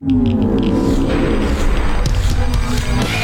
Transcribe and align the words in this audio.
Thank 0.00 0.62
you. 3.12 3.17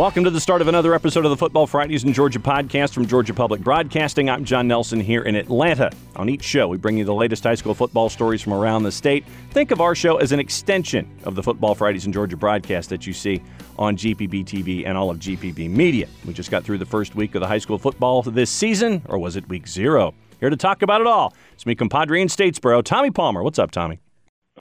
Welcome 0.00 0.24
to 0.24 0.30
the 0.30 0.40
start 0.40 0.62
of 0.62 0.68
another 0.68 0.94
episode 0.94 1.26
of 1.26 1.30
the 1.30 1.36
Football 1.36 1.66
Fridays 1.66 2.04
in 2.04 2.14
Georgia 2.14 2.38
podcast 2.38 2.94
from 2.94 3.06
Georgia 3.06 3.34
Public 3.34 3.60
Broadcasting. 3.60 4.30
I'm 4.30 4.46
Jon 4.46 4.66
Nelson 4.66 4.98
here 4.98 5.20
in 5.24 5.36
Atlanta. 5.36 5.90
On 6.16 6.30
each 6.30 6.42
show, 6.42 6.68
we 6.68 6.78
bring 6.78 6.96
you 6.96 7.04
the 7.04 7.12
latest 7.12 7.44
high 7.44 7.54
school 7.54 7.74
football 7.74 8.08
stories 8.08 8.40
from 8.40 8.54
around 8.54 8.84
the 8.84 8.92
state. 8.92 9.26
Think 9.50 9.72
of 9.72 9.82
our 9.82 9.94
show 9.94 10.16
as 10.16 10.32
an 10.32 10.40
extension 10.40 11.06
of 11.24 11.34
the 11.34 11.42
Football 11.42 11.74
Fridays 11.74 12.06
in 12.06 12.14
Georgia 12.14 12.38
broadcast 12.38 12.88
that 12.88 13.06
you 13.06 13.12
see 13.12 13.42
on 13.78 13.94
GPB 13.94 14.46
TV 14.46 14.86
and 14.86 14.96
all 14.96 15.10
of 15.10 15.18
GPB 15.18 15.68
Media. 15.68 16.08
We 16.24 16.32
just 16.32 16.50
got 16.50 16.64
through 16.64 16.78
the 16.78 16.86
first 16.86 17.14
week 17.14 17.34
of 17.34 17.42
the 17.42 17.46
high 17.46 17.58
school 17.58 17.76
football 17.76 18.22
this 18.22 18.50
season, 18.50 19.02
or 19.06 19.18
was 19.18 19.36
it 19.36 19.46
week 19.50 19.68
zero? 19.68 20.14
Here 20.38 20.48
to 20.48 20.56
talk 20.56 20.80
about 20.80 21.02
it 21.02 21.06
all, 21.08 21.34
it's 21.52 21.66
me, 21.66 21.74
compadre 21.74 22.22
in 22.22 22.28
Statesboro, 22.28 22.82
Tommy 22.82 23.10
Palmer. 23.10 23.42
What's 23.42 23.58
up, 23.58 23.70
Tommy? 23.70 24.00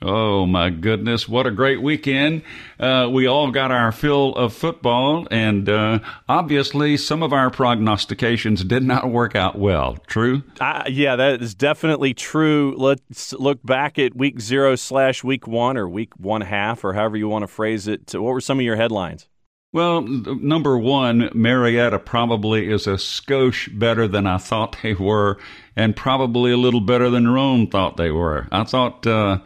Oh 0.02 0.45
my 0.45 0.70
goodness, 0.70 1.27
what 1.27 1.45
a 1.45 1.52
great 1.52 1.81
weekend. 1.81 2.44
Uh, 2.80 3.09
we 3.12 3.27
all 3.27 3.52
got 3.52 3.70
our 3.70 3.91
fill 3.91 4.34
of 4.35 4.53
football, 4.53 5.27
and 5.30 5.67
uh, 5.67 5.99
obviously 6.30 6.95
some 6.95 7.22
of 7.22 7.34
our 7.34 7.49
prognostications 7.49 8.63
did 8.63 8.84
not 8.84 9.09
work 9.09 9.35
out 9.35 9.59
well. 9.59 9.98
True? 10.08 10.44
Uh, 10.62 10.84
yeah, 10.88 11.17
that 11.17 11.41
is 11.41 11.53
definitely 11.53 12.13
true. 12.13 12.75
Let's 12.77 13.34
look 13.34 13.59
back 13.66 13.99
at 13.99 14.16
week 14.16 14.39
zero 14.39 14.77
slash 14.77 15.22
week 15.22 15.48
one 15.48 15.75
or 15.75 15.89
week 15.89 16.13
one 16.16 16.41
half, 16.41 16.86
or 16.86 16.94
however 16.94 17.17
you 17.17 17.27
want 17.27 17.44
to 17.44 17.47
phrase 17.47 17.86
it. 17.86 18.13
What 18.13 18.22
were 18.22 18.41
some 18.41 18.59
of 18.59 18.63
your 18.63 18.77
headlines? 18.77 19.27
Well, 19.72 20.02
number 20.02 20.80
one, 20.80 21.30
Marietta 21.36 22.00
probably 22.00 22.72
is 22.72 22.88
a 22.88 22.94
skosh 22.94 23.77
better 23.77 24.08
than 24.08 24.25
I 24.25 24.39
thought 24.39 24.77
they 24.81 24.95
were, 24.95 25.38
and 25.79 25.95
probably 25.95 26.51
a 26.51 26.57
little 26.57 26.81
better 26.81 27.09
than 27.09 27.25
Rome 27.25 27.66
thought 27.66 27.95
they 27.95 28.11
were. 28.11 28.49
I 28.52 28.66
thought, 28.66 29.08
uh, 29.08 29.38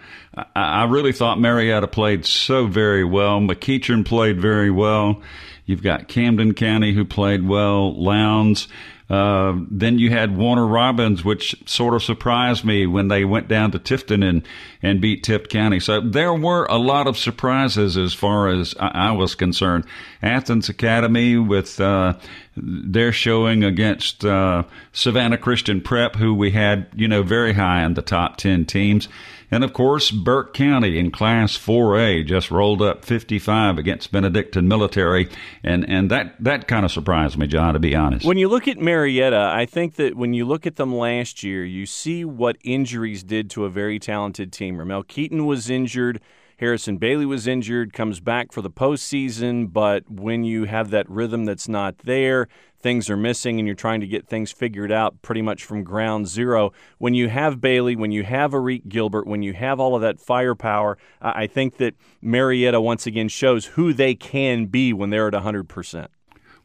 I 0.55 0.85
really 0.85 1.11
thought 1.11 1.39
Marietta 1.39 1.87
played 1.87 2.25
so 2.25 2.65
very 2.65 3.03
well. 3.03 3.39
McEachern 3.39 4.03
played 4.03 4.41
very 4.41 4.71
well. 4.71 5.21
You've 5.67 5.83
got 5.83 6.07
Camden 6.07 6.55
County 6.55 6.91
who 6.91 7.05
played 7.05 7.47
well, 7.47 7.93
Lowndes. 7.93 8.67
Uh, 9.09 9.53
then 9.69 9.99
you 9.99 10.09
had 10.09 10.35
Warner 10.35 10.65
Robins, 10.65 11.23
which 11.25 11.55
sort 11.65 11.93
of 11.93 12.01
surprised 12.01 12.63
me 12.63 12.87
when 12.87 13.09
they 13.09 13.25
went 13.25 13.47
down 13.47 13.71
to 13.71 13.79
Tifton 13.79 14.27
and, 14.27 14.43
and 14.81 15.01
beat 15.01 15.23
Tift 15.23 15.49
County. 15.49 15.79
So 15.79 15.99
there 16.01 16.33
were 16.33 16.65
a 16.65 16.77
lot 16.77 17.07
of 17.07 17.17
surprises 17.17 17.97
as 17.97 18.13
far 18.13 18.47
as 18.47 18.73
I, 18.79 19.09
I 19.09 19.11
was 19.11 19.35
concerned. 19.35 19.85
Athens 20.21 20.69
Academy 20.69 21.37
with 21.37 21.79
uh, 21.81 22.13
their 22.55 23.11
showing 23.11 23.63
against 23.63 24.23
uh, 24.23 24.63
Savannah 24.93 25.37
Christian 25.37 25.81
Prep, 25.81 26.15
who 26.15 26.33
we 26.33 26.51
had, 26.51 26.87
you 26.95 27.07
know, 27.07 27.23
very 27.23 27.53
high 27.53 27.83
in 27.83 27.95
the 27.95 28.01
top 28.01 28.37
10 28.37 28.65
teams. 28.65 29.09
And 29.53 29.63
of 29.63 29.71
course, 29.73 30.09
Burke 30.09 30.53
County 30.53 30.97
in 30.97 31.11
Class 31.11 31.55
4A 31.57 32.25
just 32.25 32.49
rolled 32.49 32.81
up 32.81 33.05
55 33.05 33.77
against 33.77 34.11
Benedictine 34.11 34.67
Military, 34.67 35.29
and 35.63 35.87
and 35.87 36.09
that 36.09 36.35
that 36.43 36.67
kind 36.67 36.83
of 36.83 36.91
surprised 36.91 37.37
me, 37.37 37.45
Jon. 37.45 37.73
To 37.73 37.79
be 37.79 37.95
honest, 37.95 38.25
when 38.25 38.37
you 38.37 38.49
look 38.49 38.67
at 38.67 38.79
Marietta, 38.79 39.51
I 39.53 39.65
think 39.65 39.95
that 39.95 40.15
when 40.15 40.33
you 40.33 40.45
look 40.45 40.65
at 40.65 40.77
them 40.77 40.95
last 40.95 41.43
year, 41.43 41.63
you 41.63 41.85
see 41.85 42.25
what 42.25 42.57
injuries 42.63 43.23
did 43.23 43.51
to 43.51 43.65
a 43.65 43.69
very 43.69 43.99
talented 43.99 44.51
team. 44.51 44.77
Ramel 44.77 45.03
Keyton 45.03 45.45
was 45.45 45.69
injured. 45.69 46.19
Harrison 46.57 46.97
Bailey 46.97 47.25
was 47.25 47.45
injured, 47.45 47.93
comes 47.93 48.19
back 48.19 48.51
for 48.51 48.61
the 48.61 48.69
postseason, 48.69 49.71
but 49.73 50.09
when 50.09 50.43
you 50.43 50.65
have 50.65 50.91
that 50.91 51.09
rhythm 51.09 51.45
that's 51.45 51.67
not 51.67 51.97
there, 51.99 52.47
things 52.83 53.09
are 53.09 53.17
missing 53.17 53.57
and 53.57 53.67
you're 53.67 53.75
trying 53.75 54.01
to 54.01 54.07
get 54.07 54.27
things 54.27 54.51
figured 54.51 54.91
out 54.91 55.21
pretty 55.21 55.41
much 55.41 55.63
from 55.63 55.83
ground 55.83 56.27
zero. 56.27 56.71
When 56.99 57.15
you 57.15 57.29
have 57.29 57.59
Bailey, 57.59 57.95
when 57.95 58.11
you 58.11 58.23
have 58.23 58.51
Arik 58.51 58.87
Gilbert, 58.89 59.25
when 59.25 59.41
you 59.41 59.53
have 59.53 59.79
all 59.79 59.95
of 59.95 60.01
that 60.01 60.19
firepower, 60.19 60.97
I 61.21 61.47
think 61.47 61.77
that 61.77 61.95
Marietta 62.21 62.79
once 62.79 63.07
again 63.07 63.29
shows 63.29 63.65
who 63.65 63.93
they 63.93 64.13
can 64.13 64.67
be 64.67 64.93
when 64.93 65.09
they're 65.09 65.27
at 65.27 65.33
100%. 65.33 66.07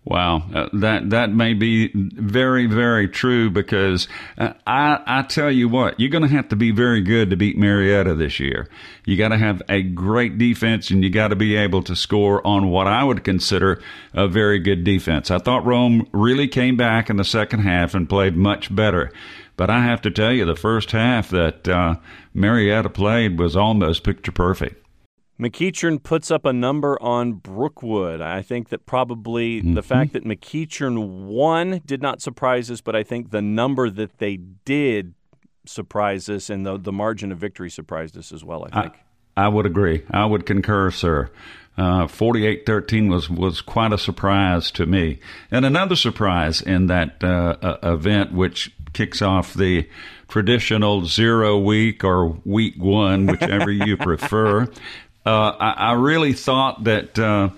Wow, 0.08 0.42
uh, 0.54 0.70
that 0.72 1.10
that 1.10 1.34
may 1.34 1.52
be 1.52 1.90
very 1.94 2.64
very 2.64 3.08
true 3.08 3.50
because 3.50 4.08
uh, 4.38 4.54
I 4.66 5.02
I 5.06 5.22
tell 5.24 5.52
you 5.52 5.68
what, 5.68 6.00
you're 6.00 6.08
going 6.08 6.26
to 6.26 6.34
have 6.34 6.48
to 6.48 6.56
be 6.56 6.70
very 6.70 7.02
good 7.02 7.28
to 7.28 7.36
beat 7.36 7.58
Marietta 7.58 8.14
this 8.14 8.40
year. 8.40 8.70
You 9.04 9.18
got 9.18 9.28
to 9.28 9.36
have 9.36 9.60
a 9.68 9.82
great 9.82 10.38
defense 10.38 10.90
and 10.90 11.04
you 11.04 11.10
got 11.10 11.28
to 11.28 11.36
be 11.36 11.56
able 11.56 11.82
to 11.82 11.94
score 11.94 12.44
on 12.46 12.70
what 12.70 12.86
I 12.86 13.04
would 13.04 13.22
consider 13.22 13.82
a 14.14 14.26
very 14.26 14.60
good 14.60 14.82
defense. 14.82 15.30
I 15.30 15.40
thought 15.40 15.66
Rome 15.66 16.08
really 16.12 16.48
came 16.48 16.78
back 16.78 17.10
in 17.10 17.18
the 17.18 17.22
second 17.24 17.60
half 17.60 17.92
and 17.92 18.08
played 18.08 18.34
much 18.34 18.74
better. 18.74 19.12
But 19.58 19.68
I 19.68 19.82
have 19.82 20.00
to 20.02 20.10
tell 20.10 20.32
you, 20.32 20.46
the 20.46 20.56
first 20.56 20.92
half 20.92 21.28
that 21.30 21.68
uh, 21.68 21.96
Marietta 22.32 22.88
played 22.88 23.38
was 23.38 23.56
almost 23.56 24.04
picture 24.04 24.32
perfect. 24.32 24.87
McEachern 25.40 26.02
puts 26.02 26.30
up 26.30 26.44
a 26.44 26.52
number 26.52 27.00
on 27.00 27.34
Brookwood. 27.34 28.20
I 28.20 28.42
think 28.42 28.70
that 28.70 28.86
probably 28.86 29.60
mm-hmm. 29.60 29.74
the 29.74 29.82
fact 29.82 30.12
that 30.14 30.24
McEachern 30.24 31.26
won 31.26 31.80
did 31.86 32.02
not 32.02 32.20
surprise 32.20 32.70
us, 32.70 32.80
but 32.80 32.96
I 32.96 33.04
think 33.04 33.30
the 33.30 33.42
number 33.42 33.88
that 33.88 34.18
they 34.18 34.36
did 34.36 35.14
surprised 35.64 36.28
us, 36.28 36.50
and 36.50 36.66
the, 36.66 36.76
the 36.78 36.92
margin 36.92 37.30
of 37.30 37.38
victory 37.38 37.70
surprised 37.70 38.16
us 38.16 38.32
as 38.32 38.42
well, 38.42 38.66
I 38.70 38.82
think. 38.82 38.94
I, 39.36 39.44
I 39.44 39.48
would 39.48 39.66
agree. 39.66 40.02
I 40.10 40.26
would 40.26 40.44
concur, 40.44 40.90
sir. 40.90 41.30
Uh, 41.76 42.08
48-13 42.08 43.08
was, 43.08 43.30
was 43.30 43.60
quite 43.60 43.92
a 43.92 43.98
surprise 43.98 44.72
to 44.72 44.86
me. 44.86 45.20
And 45.52 45.64
another 45.64 45.94
surprise 45.94 46.60
in 46.60 46.88
that 46.88 47.22
uh, 47.22 47.56
uh, 47.62 47.78
event, 47.84 48.32
which 48.32 48.74
kicks 48.92 49.22
off 49.22 49.54
the 49.54 49.88
traditional 50.26 51.06
zero 51.06 51.56
week 51.56 52.02
or 52.02 52.26
week 52.44 52.74
one, 52.78 53.26
whichever 53.26 53.70
you 53.70 53.96
prefer, 53.96 54.66
uh, 55.28 55.56
I, 55.60 55.70
I, 55.90 55.92
really 55.92 56.32
thought 56.32 56.84
that 56.84 57.18
uh, 57.18 57.50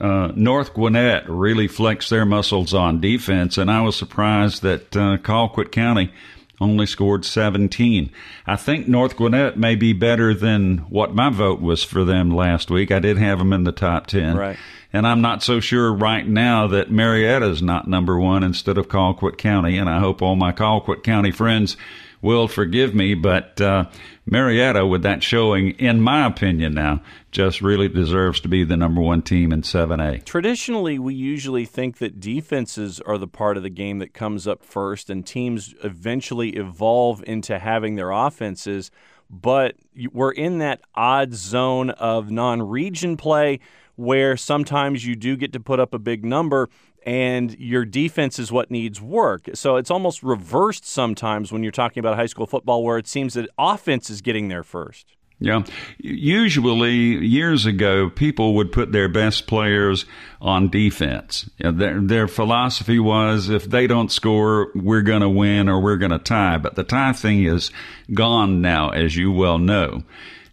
uh, 0.00 0.32
North 0.34 0.74
Gwinnett 0.74 1.28
really 1.28 1.68
flexed 1.68 2.10
their 2.10 2.24
muscles 2.24 2.74
on 2.74 3.00
defense, 3.00 3.58
and 3.58 3.70
I 3.70 3.80
was 3.82 3.96
surprised 3.96 4.62
that 4.62 4.96
uh, 4.96 5.18
Colquitt 5.18 5.70
County 5.70 6.12
only 6.60 6.86
scored 6.86 7.24
17. 7.24 8.10
I 8.46 8.56
think 8.56 8.88
North 8.88 9.16
Gwinnett 9.16 9.56
may 9.56 9.74
be 9.76 9.92
better 9.92 10.34
than 10.34 10.78
what 10.88 11.14
my 11.14 11.30
vote 11.30 11.60
was 11.60 11.84
for 11.84 12.04
them 12.04 12.30
last 12.30 12.70
week. 12.70 12.90
I 12.90 12.98
did 12.98 13.18
have 13.18 13.38
them 13.38 13.52
in 13.52 13.64
the 13.64 13.72
top 13.72 14.06
10. 14.08 14.36
Right. 14.36 14.56
And 14.92 15.06
I'm 15.06 15.20
not 15.20 15.42
so 15.42 15.58
sure 15.60 15.92
right 15.92 16.26
now 16.26 16.66
that 16.68 16.90
Marietta 16.90 17.46
is 17.46 17.62
not 17.62 17.88
number 17.88 18.18
one 18.18 18.42
instead 18.42 18.78
of 18.78 18.88
Colquitt 18.88 19.38
County. 19.38 19.78
And 19.78 19.88
I 19.88 20.00
hope 20.00 20.22
all 20.22 20.36
my 20.36 20.52
Colquitt 20.52 21.02
County 21.02 21.30
friends 21.30 21.76
will 22.22 22.48
forgive 22.48 22.94
me, 22.94 23.14
but 23.14 23.60
uh, 23.60 23.84
Marietta, 24.24 24.86
with 24.86 25.02
that 25.02 25.22
showing, 25.22 25.70
in 25.72 26.00
my 26.00 26.24
opinion 26.24 26.72
now, 26.72 27.02
just 27.32 27.60
really 27.60 27.88
deserves 27.88 28.40
to 28.40 28.48
be 28.48 28.64
the 28.64 28.76
number 28.76 29.00
one 29.00 29.20
team 29.20 29.52
in 29.52 29.62
7A. 29.62 30.24
Traditionally, 30.24 30.98
we 30.98 31.14
usually 31.14 31.66
think 31.66 31.98
that 31.98 32.20
defenses 32.20 33.00
are 33.00 33.18
the 33.18 33.26
part 33.26 33.56
of 33.56 33.64
the 33.64 33.70
game 33.70 33.98
that 33.98 34.14
comes 34.14 34.46
up 34.46 34.64
first, 34.64 35.10
and 35.10 35.26
teams 35.26 35.74
eventually 35.82 36.50
evolve 36.50 37.22
into 37.26 37.58
having 37.58 37.96
their 37.96 38.12
offenses. 38.12 38.90
But 39.28 39.76
we're 40.12 40.32
in 40.32 40.58
that 40.58 40.80
odd 40.94 41.34
zone 41.34 41.90
of 41.90 42.30
non 42.30 42.62
region 42.62 43.16
play 43.16 43.60
where 43.96 44.36
sometimes 44.36 45.06
you 45.06 45.16
do 45.16 45.36
get 45.36 45.52
to 45.52 45.60
put 45.60 45.80
up 45.80 45.94
a 45.94 45.98
big 45.98 46.24
number 46.24 46.68
and 47.04 47.58
your 47.58 47.84
defense 47.84 48.38
is 48.38 48.52
what 48.52 48.70
needs 48.70 49.00
work. 49.00 49.48
So 49.54 49.76
it's 49.76 49.90
almost 49.90 50.22
reversed 50.22 50.86
sometimes 50.86 51.52
when 51.52 51.62
you're 51.62 51.72
talking 51.72 52.00
about 52.00 52.16
high 52.16 52.26
school 52.26 52.46
football, 52.46 52.84
where 52.84 52.98
it 52.98 53.08
seems 53.08 53.34
that 53.34 53.48
offense 53.58 54.08
is 54.10 54.22
getting 54.22 54.48
there 54.48 54.62
first. 54.62 55.16
Yeah. 55.42 55.64
Usually, 55.98 56.92
years 56.92 57.66
ago, 57.66 58.08
people 58.08 58.54
would 58.54 58.70
put 58.70 58.92
their 58.92 59.08
best 59.08 59.48
players 59.48 60.04
on 60.40 60.68
defense. 60.68 61.50
Their, 61.58 62.00
their 62.00 62.28
philosophy 62.28 63.00
was 63.00 63.48
if 63.48 63.64
they 63.64 63.88
don't 63.88 64.12
score, 64.12 64.70
we're 64.76 65.02
going 65.02 65.22
to 65.22 65.28
win 65.28 65.68
or 65.68 65.80
we're 65.80 65.96
going 65.96 66.12
to 66.12 66.20
tie. 66.20 66.58
But 66.58 66.76
the 66.76 66.84
tie 66.84 67.12
thing 67.12 67.42
is 67.42 67.72
gone 68.14 68.60
now, 68.60 68.90
as 68.90 69.16
you 69.16 69.32
well 69.32 69.58
know. 69.58 70.04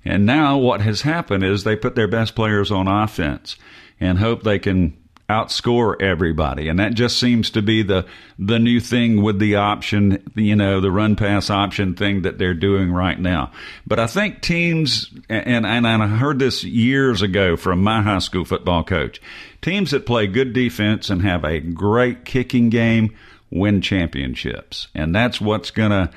And 0.05 0.25
now 0.25 0.57
what 0.57 0.81
has 0.81 1.01
happened 1.01 1.43
is 1.43 1.63
they 1.63 1.75
put 1.75 1.95
their 1.95 2.07
best 2.07 2.35
players 2.35 2.71
on 2.71 2.87
offense 2.87 3.57
and 3.99 4.17
hope 4.17 4.43
they 4.43 4.59
can 4.59 4.95
outscore 5.29 6.01
everybody. 6.01 6.67
And 6.69 6.79
that 6.79 6.95
just 6.95 7.19
seems 7.19 7.51
to 7.51 7.61
be 7.61 7.83
the 7.83 8.05
the 8.39 8.57
new 8.57 8.79
thing 8.79 9.21
with 9.21 9.37
the 9.37 9.57
option, 9.57 10.23
you 10.35 10.55
know, 10.55 10.81
the 10.81 10.89
run 10.89 11.15
pass 11.15 11.51
option 11.51 11.93
thing 11.95 12.23
that 12.23 12.39
they're 12.39 12.55
doing 12.55 12.91
right 12.91 13.19
now. 13.19 13.51
But 13.85 13.99
I 13.99 14.07
think 14.07 14.41
teams 14.41 15.11
and 15.29 15.65
and 15.65 15.85
I 15.85 16.07
heard 16.07 16.39
this 16.39 16.63
years 16.63 17.21
ago 17.21 17.55
from 17.55 17.83
my 17.83 18.01
high 18.01 18.19
school 18.19 18.45
football 18.45 18.83
coach. 18.83 19.21
Teams 19.61 19.91
that 19.91 20.07
play 20.07 20.25
good 20.25 20.53
defense 20.53 21.09
and 21.09 21.21
have 21.21 21.43
a 21.43 21.59
great 21.59 22.25
kicking 22.25 22.69
game 22.69 23.15
win 23.51 23.81
championships. 23.81 24.87
And 24.95 25.13
that's 25.13 25.39
what's 25.39 25.69
going 25.69 25.91
to 25.91 26.09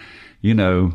you 0.43 0.55
know, 0.55 0.95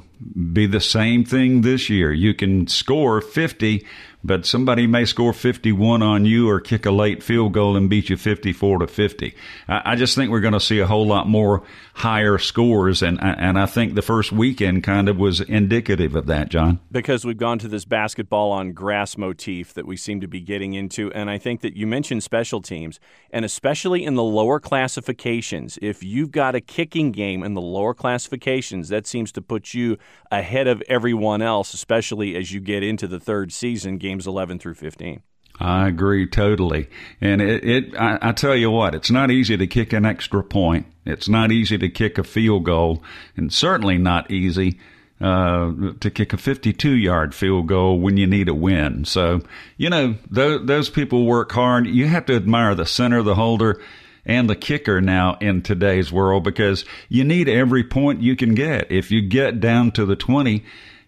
be 0.52 0.66
the 0.66 0.80
same 0.80 1.24
thing 1.24 1.62
this 1.62 1.90
year. 1.90 2.12
You 2.12 2.34
can 2.34 2.68
score 2.68 3.22
50 3.22 3.86
but 4.28 4.46
somebody 4.46 4.88
may 4.88 5.06
score 5.06 5.32
51 5.32 6.02
on 6.02 6.26
you 6.26 6.50
or 6.50 6.60
kick 6.60 6.86
a 6.86 6.92
late 6.92 7.24
field 7.24 7.54
goal 7.54 7.78
and 7.78 7.90
beat 7.90 8.10
you 8.10 8.18
54 8.18 8.80
to 8.80 8.88
50. 8.88 9.34
I, 9.70 9.96
just 9.96 10.16
think 10.16 10.32
we're 10.32 10.42
going 10.42 10.54
to 10.54 10.60
see 10.60 10.80
a 10.80 10.86
whole 10.86 11.08
lot 11.08 11.28
more 11.28 11.64
higher 11.94 12.38
scores, 12.38 13.02
and 13.02 13.20
and 13.22 13.58
I 13.58 13.66
think 13.66 13.96
the 13.96 14.02
first 14.02 14.32
weekend 14.32 14.84
kind 14.84 15.08
of 15.08 15.18
was 15.18 15.40
indicative 15.42 16.16
of 16.16 16.26
that, 16.28 16.50
Jon. 16.50 16.80
Because 16.92 17.26
we've 17.26 17.38
gone 17.38 17.58
to 17.60 17.68
this 17.68 17.86
basketball 17.86 18.52
on 18.52 18.74
grass 18.74 19.18
motif 19.18 19.74
that 19.74 19.86
we 19.86 19.96
seem 19.96 20.20
to 20.22 20.28
be 20.28 20.42
getting 20.42 20.74
into, 20.74 21.12
and 21.14 21.30
I 21.30 21.38
think 21.38 21.62
that 21.62 21.76
you 21.76 21.88
mentioned 21.88 22.22
special 22.22 22.62
teams, 22.62 23.00
and 23.32 23.46
especially 23.46 24.04
in 24.04 24.16
the 24.16 24.24
lower 24.24 24.60
classifications, 24.60 25.80
if 25.82 26.04
you've 26.04 26.32
got 26.32 26.54
a 26.54 26.62
kicking 26.62 27.12
game 27.12 27.44
in 27.44 27.54
the 27.54 27.62
lower 27.62 27.94
classifications, 27.94 28.90
that 28.90 29.08
seems 29.08 29.32
to 29.32 29.42
put 29.42 29.74
you 29.74 29.98
ahead 30.32 30.68
of 30.68 30.84
everyone 30.88 31.42
else, 31.42 31.74
especially 31.74 32.36
as 32.36 32.52
you 32.52 32.60
get 32.60 32.84
into 32.84 33.08
the 33.08 33.20
third 33.20 33.52
season 33.52 33.98
games 33.98 34.28
11 34.28 34.60
through 34.60 34.76
15. 34.76 35.22
I 35.60 35.88
agree 35.88 36.28
totally. 36.28 36.88
And 37.20 37.42
it, 37.42 37.64
it 37.64 37.96
I, 37.98 38.20
I, 38.22 38.32
tell 38.32 38.56
you 38.56 38.70
what, 38.70 38.94
it's 38.94 39.10
not 39.10 39.32
easy 39.32 39.58
to 39.58 39.66
kick 39.66 39.92
an 39.92 40.06
extra 40.06 40.44
point. 40.44 40.86
It's 41.06 41.28
not 41.28 41.52
easy 41.52 41.78
to 41.80 41.90
kick 41.90 42.18
a 42.18 42.24
field 42.24 42.66
goal, 42.66 43.04
and 43.36 43.52
certainly 43.52 43.98
not 43.98 44.30
easy 44.30 44.80
uh, 45.20 45.72
to 46.00 46.12
kick 46.12 46.34
a 46.34 46.38
52 46.38 46.92
yard 46.92 47.34
field 47.34 47.68
goal 47.68 48.00
when 48.00 48.18
you 48.18 48.28
need 48.28 48.50
a 48.50 48.54
win. 48.54 49.04
So, 49.06 49.42
you 49.78 49.90
know, 49.90 50.16
th- 50.34 50.62
those 50.66 50.90
people 50.90 51.26
work 51.26 51.52
hard. 51.52 51.88
You 51.88 52.08
have 52.08 52.28
to 52.28 52.36
admire 52.36 52.76
the 52.76 52.86
center, 52.86 53.24
the 53.24 53.36
holder, 53.36 53.82
and 54.28 54.50
the 54.50 54.56
kicker 54.56 55.02
now 55.02 55.38
in 55.42 55.64
today's 55.64 56.12
world 56.12 56.44
because 56.44 56.86
you 57.10 57.24
need 57.24 57.50
every 57.50 57.84
point 57.84 58.22
you 58.22 58.36
can 58.36 58.54
get. 58.54 58.92
If 58.92 59.10
you 59.10 59.22
get 59.22 59.60
down 59.60 59.92
to 59.92 60.06
the 60.06 60.18
20, 60.18 60.64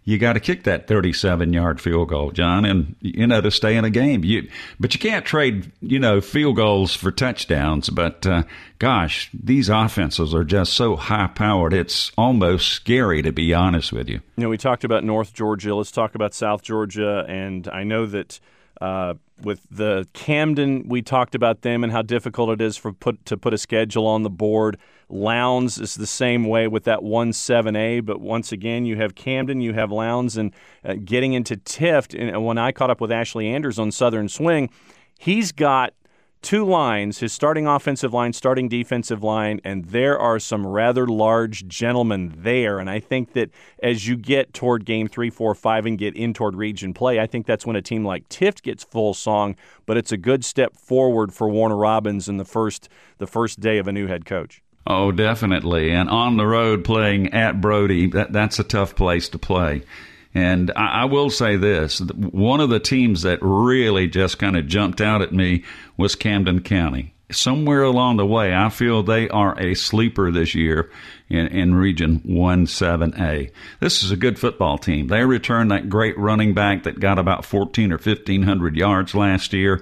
you 0.06 0.18
got 0.18 0.33
to 0.33 0.39
kick 0.39 0.63
that 0.63 0.88
37 0.88 1.54
yard 1.54 1.80
field 1.80 2.10
goal, 2.10 2.31
Jon, 2.31 2.66
and 2.66 2.95
you 3.01 3.27
know 3.27 3.42
to 3.42 3.51
stay 3.51 3.75
in 3.75 3.86
a 3.86 3.89
game. 3.92 4.24
You, 4.24 4.50
but 4.80 4.94
you 4.95 5.00
can't 5.00 5.25
trade, 5.25 5.71
you 5.81 6.00
know, 6.00 6.21
field 6.21 6.56
goals 6.56 6.95
for 6.95 7.12
touchdowns. 7.12 7.89
But 7.89 8.25
uh, 8.25 8.44
gosh, 8.80 9.30
these 9.33 9.69
offenses 9.69 10.33
are 10.33 10.45
just 10.45 10.74
so 10.74 10.95
high 10.95 11.27
powered. 11.27 11.74
It's 11.74 12.12
almost 12.18 12.69
scary 12.69 13.22
to 13.22 13.31
be 13.31 13.54
honest 13.54 13.92
with 13.92 14.10
you. 14.10 14.22
You 14.38 14.44
know, 14.44 14.50
we 14.50 14.57
talked 14.57 14.83
about 14.83 15.04
North 15.04 15.33
Georgia. 15.33 15.75
Let's 15.75 15.92
talk 15.92 16.15
about 16.15 16.33
South 16.33 16.63
Georgia, 16.63 17.25
and 17.27 17.68
I 17.68 17.83
know 17.83 18.06
that. 18.07 18.39
Uh, 18.81 19.15
with 19.44 19.62
the 19.69 20.07
Camden, 20.13 20.88
we 20.88 21.01
talked 21.01 21.36
about 21.36 21.62
them 21.62 21.83
and 21.83 21.91
how 21.91 22.01
difficult 22.01 22.50
it 22.50 22.62
is 22.62 22.77
for 22.77 22.91
put 22.91 23.25
to 23.25 23.38
put 23.38 23.53
a 23.53 23.57
schedule 23.57 24.06
on 24.07 24.24
the 24.24 24.30
board. 24.30 24.77
Lowndes 25.09 25.80
is 25.80 25.95
the 25.95 26.07
same 26.07 26.45
way 26.45 26.68
with 26.68 26.83
that 26.83 27.01
1 27.01 27.31
7A, 27.31 28.06
but 28.06 28.21
once 28.21 28.51
again, 28.51 28.86
you 28.86 28.95
have 28.97 29.15
Camden, 29.15 29.62
you 29.62 29.74
have 29.74 29.91
Lowndes, 29.91 30.38
and 30.38 30.53
uh, 30.86 30.95
getting 31.03 31.33
into 31.33 31.56
Tift. 31.56 32.18
And 32.18 32.45
when 32.45 32.57
I 32.57 32.71
caught 32.71 32.89
up 32.89 33.01
with 33.01 33.12
Ashley 33.12 33.47
Anders 33.47 33.80
on 33.80 33.91
Southern 33.91 34.30
Swing, 34.30 34.69
he's 35.18 35.51
got 35.51 35.94
two 36.41 36.65
lines 36.65 37.19
his 37.19 37.33
starting 37.33 37.68
offensive 37.68 38.13
line, 38.13 38.33
starting 38.33 38.69
defensive 38.69 39.24
line, 39.24 39.59
and 39.63 39.86
there 39.86 40.18
are 40.18 40.39
some 40.39 40.65
rather 40.65 41.07
large 41.07 41.68
gentlemen 41.68 42.33
there. 42.38 42.80
And 42.80 42.89
I 42.89 43.00
think 43.00 43.33
that 43.33 43.50
as 43.81 44.07
you 44.07 44.15
get 44.15 44.53
toward 44.53 44.86
game 44.86 45.07
three, 45.07 45.30
four, 45.30 45.53
five, 45.56 45.86
and 45.86 45.97
get 45.97 46.15
in 46.15 46.33
toward 46.33 46.56
region 46.56 46.94
play, 46.94 47.19
I 47.19 47.27
think 47.27 47.45
that's 47.45 47.65
when 47.65 47.75
a 47.75 47.81
team 47.81 48.06
like 48.06 48.27
Tift 48.30 48.62
gets 48.62 48.83
full 48.83 49.13
song. 49.13 49.56
But 49.86 49.97
it's 49.97 50.12
a 50.12 50.18
good 50.18 50.45
step 50.45 50.75
forward 50.75 51.33
for 51.33 51.50
Warner 51.50 51.77
Robins 51.77 52.30
in 52.30 52.38
the 52.38 52.45
first 52.45 52.89
the 53.18 53.27
first 53.27 53.59
day 53.59 53.77
of 53.77 53.88
a 53.88 53.91
new 53.91 54.07
head 54.07 54.25
coach. 54.25 54.62
Oh, 54.88 55.12
definitely. 55.12 55.91
And 55.91 56.09
on 56.09 56.38
the 56.38 56.47
road 56.47 56.83
playing 56.83 57.33
at 57.33 57.62
Brodie, 57.62 58.07
that, 58.07 58.33
that's 58.33 58.57
a 58.57 58.63
tough 58.63 58.95
place 58.95 59.30
to 59.30 59.38
play. 59.38 59.83
And 60.33 60.71
I, 60.75 61.01
I, 61.01 61.05
will 61.05 61.29
say 61.29 61.55
this 61.55 61.99
one 61.99 62.59
of 62.59 62.69
the 62.69 62.79
teams 62.79 63.23
that 63.23 63.39
really 63.41 64.07
just 64.07 64.37
kind 64.37 64.55
of 64.55 64.67
jumped 64.67 65.01
out 65.01 65.21
at 65.21 65.33
me 65.33 65.63
was 65.97 66.15
Camden 66.15 66.61
County. 66.61 67.13
Somewhere 67.31 67.83
along 67.83 68.17
the 68.17 68.25
way, 68.25 68.55
I 68.55 68.69
feel 68.69 69.03
they 69.03 69.29
are 69.29 69.59
a 69.59 69.75
sleeper 69.75 70.31
this 70.31 70.55
year 70.55 70.89
in, 71.29 71.47
in 71.47 71.75
Region 71.75 72.21
1 72.25 72.65
7A. 72.65 73.51
This 73.79 74.03
is 74.03 74.11
a 74.11 74.17
good 74.17 74.39
football 74.39 74.79
team. 74.79 75.07
They 75.07 75.23
returned 75.25 75.69
that 75.69 75.89
great 75.89 76.17
running 76.17 76.55
back 76.55 76.83
that 76.83 76.99
got 76.99 77.19
about 77.19 77.45
14 77.45 77.91
or 77.91 77.97
1500 77.97 78.75
yards 78.75 79.13
last 79.13 79.53
year. 79.53 79.81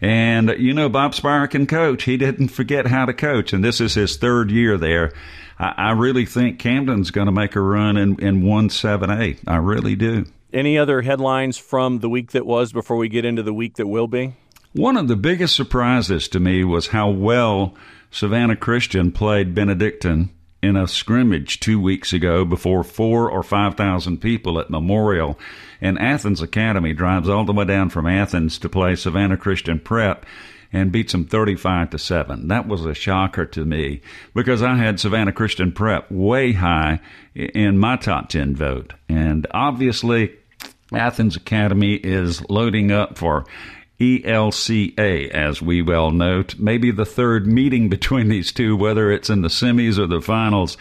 And, 0.00 0.50
you 0.58 0.72
know, 0.74 0.88
Bob 0.88 1.12
Sphire 1.12 1.50
can 1.50 1.66
coach. 1.66 2.04
He 2.04 2.16
didn't 2.16 2.48
forget 2.48 2.86
how 2.86 3.04
to 3.06 3.12
coach, 3.12 3.52
and 3.52 3.64
this 3.64 3.80
is 3.80 3.94
his 3.94 4.16
third 4.16 4.50
year 4.50 4.78
there. 4.78 5.12
I, 5.58 5.74
I 5.76 5.90
really 5.92 6.24
think 6.24 6.58
Camden's 6.58 7.10
going 7.10 7.26
to 7.26 7.32
make 7.32 7.56
a 7.56 7.60
run 7.60 7.96
in, 7.96 8.18
in 8.20 8.44
1 8.44 8.68
7A. 8.68 9.38
I 9.46 9.56
really 9.56 9.96
do. 9.96 10.26
Any 10.52 10.78
other 10.78 11.02
headlines 11.02 11.58
from 11.58 11.98
the 11.98 12.08
week 12.08 12.32
that 12.32 12.46
was 12.46 12.72
before 12.72 12.96
we 12.96 13.08
get 13.08 13.24
into 13.24 13.42
the 13.42 13.52
week 13.52 13.74
that 13.74 13.86
will 13.86 14.06
be? 14.06 14.34
One 14.72 14.96
of 14.96 15.08
the 15.08 15.16
biggest 15.16 15.56
surprises 15.56 16.28
to 16.28 16.40
me 16.40 16.64
was 16.64 16.88
how 16.88 17.10
well 17.10 17.74
Savannah 18.10 18.56
Christian 18.56 19.12
played 19.12 19.54
Benedictine 19.54 20.30
in 20.62 20.76
a 20.76 20.88
scrimmage 20.88 21.60
two 21.60 21.80
weeks 21.80 22.12
ago 22.12 22.44
before 22.44 22.82
four 22.82 23.30
or 23.30 23.42
five 23.42 23.76
thousand 23.76 24.18
people 24.18 24.58
at 24.58 24.70
Memorial. 24.70 25.38
And 25.80 25.98
Athens 25.98 26.42
Academy 26.42 26.92
drives 26.92 27.28
all 27.28 27.44
the 27.44 27.52
way 27.52 27.64
down 27.64 27.90
from 27.90 28.06
Athens 28.06 28.58
to 28.58 28.68
play 28.68 28.96
Savannah 28.96 29.36
Christian 29.36 29.78
Prep 29.78 30.26
and 30.72 30.92
beats 30.92 31.12
them 31.12 31.24
35 31.24 31.90
to 31.90 31.98
7. 31.98 32.48
That 32.48 32.68
was 32.68 32.84
a 32.84 32.94
shocker 32.94 33.46
to 33.46 33.64
me 33.64 34.02
because 34.34 34.62
I 34.62 34.76
had 34.76 35.00
Savannah 35.00 35.32
Christian 35.32 35.72
Prep 35.72 36.10
way 36.10 36.52
high 36.52 37.00
in 37.34 37.78
my 37.78 37.96
top 37.96 38.28
10 38.28 38.54
vote. 38.54 38.92
And 39.08 39.46
obviously, 39.52 40.34
Athens 40.92 41.36
Academy 41.36 41.94
is 41.94 42.48
loading 42.50 42.90
up 42.90 43.16
for 43.16 43.46
ELCA, 44.00 45.28
as 45.30 45.60
we 45.60 45.82
well 45.82 46.12
note. 46.12 46.54
Maybe 46.58 46.90
the 46.90 47.04
third 47.04 47.46
meeting 47.46 47.88
between 47.88 48.28
these 48.28 48.52
two, 48.52 48.76
whether 48.76 49.10
it's 49.10 49.28
in 49.28 49.42
the 49.42 49.48
semis 49.48 49.98
or 49.98 50.06
the 50.06 50.20
finals, 50.20 50.76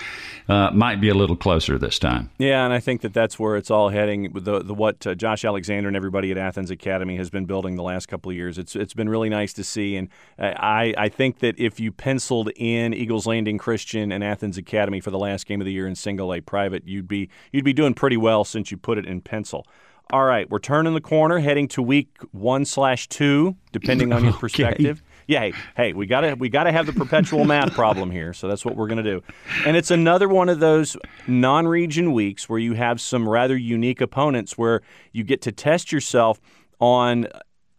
uh, 0.47 0.71
might 0.71 1.01
be 1.01 1.09
a 1.09 1.13
little 1.13 1.35
closer 1.35 1.77
this 1.77 1.99
time. 1.99 2.29
Yeah, 2.37 2.63
and 2.63 2.73
I 2.73 2.79
think 2.79 3.01
that 3.01 3.13
that's 3.13 3.37
where 3.37 3.57
it's 3.57 3.69
all 3.69 3.89
heading. 3.89 4.31
The, 4.33 4.63
the 4.63 4.73
what 4.73 5.05
uh, 5.05 5.15
Josh 5.15 5.43
Alexander 5.43 5.87
and 5.89 5.97
everybody 5.97 6.31
at 6.31 6.37
Athens 6.37 6.71
Academy 6.71 7.17
has 7.17 7.29
been 7.29 7.45
building 7.45 7.75
the 7.75 7.83
last 7.83 8.07
couple 8.07 8.29
of 8.29 8.37
years. 8.37 8.57
It's 8.57 8.75
it's 8.75 8.93
been 8.93 9.09
really 9.09 9.29
nice 9.29 9.51
to 9.53 9.63
see, 9.63 9.95
and 9.97 10.09
I 10.39 10.93
I 10.97 11.09
think 11.09 11.39
that 11.39 11.59
if 11.59 11.79
you 11.79 11.91
penciled 11.91 12.49
in 12.55 12.93
Eagles 12.93 13.25
Landing 13.25 13.57
Christian 13.57 14.11
and 14.11 14.23
Athens 14.23 14.57
Academy 14.57 15.01
for 15.01 15.11
the 15.11 15.19
last 15.19 15.47
game 15.47 15.59
of 15.59 15.65
the 15.65 15.73
year 15.73 15.87
in 15.87 15.95
single 15.95 16.33
A 16.33 16.39
private, 16.39 16.87
you'd 16.87 17.07
be 17.07 17.29
you'd 17.51 17.65
be 17.65 17.73
doing 17.73 17.93
pretty 17.93 18.17
well 18.17 18.43
since 18.45 18.71
you 18.71 18.77
put 18.77 18.97
it 18.97 19.05
in 19.05 19.21
pencil. 19.21 19.65
All 20.11 20.23
right, 20.23 20.49
we're 20.49 20.59
turning 20.59 20.93
the 20.93 21.01
corner, 21.01 21.39
heading 21.39 21.67
to 21.69 21.81
week 21.81 22.07
one 22.31 22.63
slash 22.63 23.09
two, 23.09 23.57
depending 23.73 24.13
on 24.13 24.23
your 24.23 24.29
okay. 24.33 24.39
perspective. 24.39 25.03
Yeah, 25.27 25.41
hey, 25.41 25.53
hey, 25.75 25.93
we 25.93 26.05
gotta 26.05 26.35
we 26.35 26.47
gotta 26.47 26.71
have 26.71 26.85
the 26.85 26.93
perpetual 26.93 27.43
math 27.43 27.73
problem 27.73 28.09
here, 28.09 28.33
so 28.33 28.47
that's 28.47 28.63
what 28.63 28.77
we're 28.77 28.87
gonna 28.87 29.03
do. 29.03 29.21
And 29.65 29.75
it's 29.75 29.91
another 29.91 30.29
one 30.29 30.47
of 30.47 30.61
those 30.61 30.95
non-region 31.27 32.13
weeks 32.13 32.47
where 32.47 32.59
you 32.59 32.73
have 32.73 33.01
some 33.01 33.27
rather 33.27 33.57
unique 33.57 33.99
opponents 33.99 34.57
where 34.57 34.81
you 35.11 35.25
get 35.25 35.41
to 35.41 35.51
test 35.51 35.91
yourself 35.91 36.39
on 36.79 37.27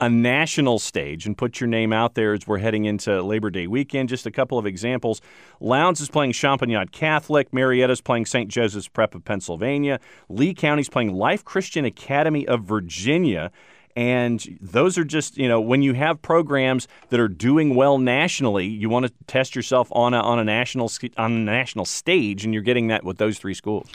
a 0.01 0.09
national 0.09 0.79
stage 0.79 1.27
and 1.27 1.37
put 1.37 1.61
your 1.61 1.69
name 1.69 1.93
out 1.93 2.15
there 2.15 2.33
as 2.33 2.47
we're 2.47 2.59
heading 2.59 2.85
into 2.85 3.23
Labor 3.23 3.51
Day 3.51 3.67
weekend. 3.67 4.09
Just 4.09 4.27
a 4.27 4.31
couple 4.31 4.59
of 4.59 4.67
examples. 4.67 5.21
Lowndes 5.61 6.01
is 6.01 6.09
playing 6.09 6.33
Champagnat 6.33 6.93
Catholic. 6.93 7.51
Marietta's 7.51 8.01
playing 8.01 8.27
St. 8.27 8.49
Joseph's 8.49 8.89
Prep 8.89 9.15
of 9.15 9.25
Pennsylvania. 9.25 9.99
Lee 10.29 10.55
County's 10.55 10.89
playing 10.89 11.15
Life 11.15 11.45
Christian 11.45 11.85
Academy 11.85 12.47
of 12.47 12.63
Virginia. 12.63 13.51
And 13.97 14.59
those 14.61 14.97
are 14.97 15.05
just, 15.05 15.37
you 15.37 15.49
know, 15.49 15.61
when 15.61 15.83
you 15.83 15.95
have 15.95 16.23
programs 16.23 16.87
that 17.09 17.19
are 17.19 17.27
doing 17.27 17.75
well 17.75 17.99
nationally, 17.99 18.67
you 18.67 18.89
want 18.89 19.07
to 19.07 19.13
test 19.27 19.57
yourself 19.57 19.89
on 19.91 20.15
a, 20.15 20.21
on 20.21 20.39
a 20.39 20.45
national 20.45 20.89
on 21.17 21.33
a 21.33 21.39
national 21.39 21.85
stage, 21.85 22.45
and 22.45 22.55
you're 22.55 22.63
getting 22.63 22.87
that 22.89 23.03
with 23.03 23.19
those 23.19 23.39
three 23.39 23.55
schools. 23.55 23.89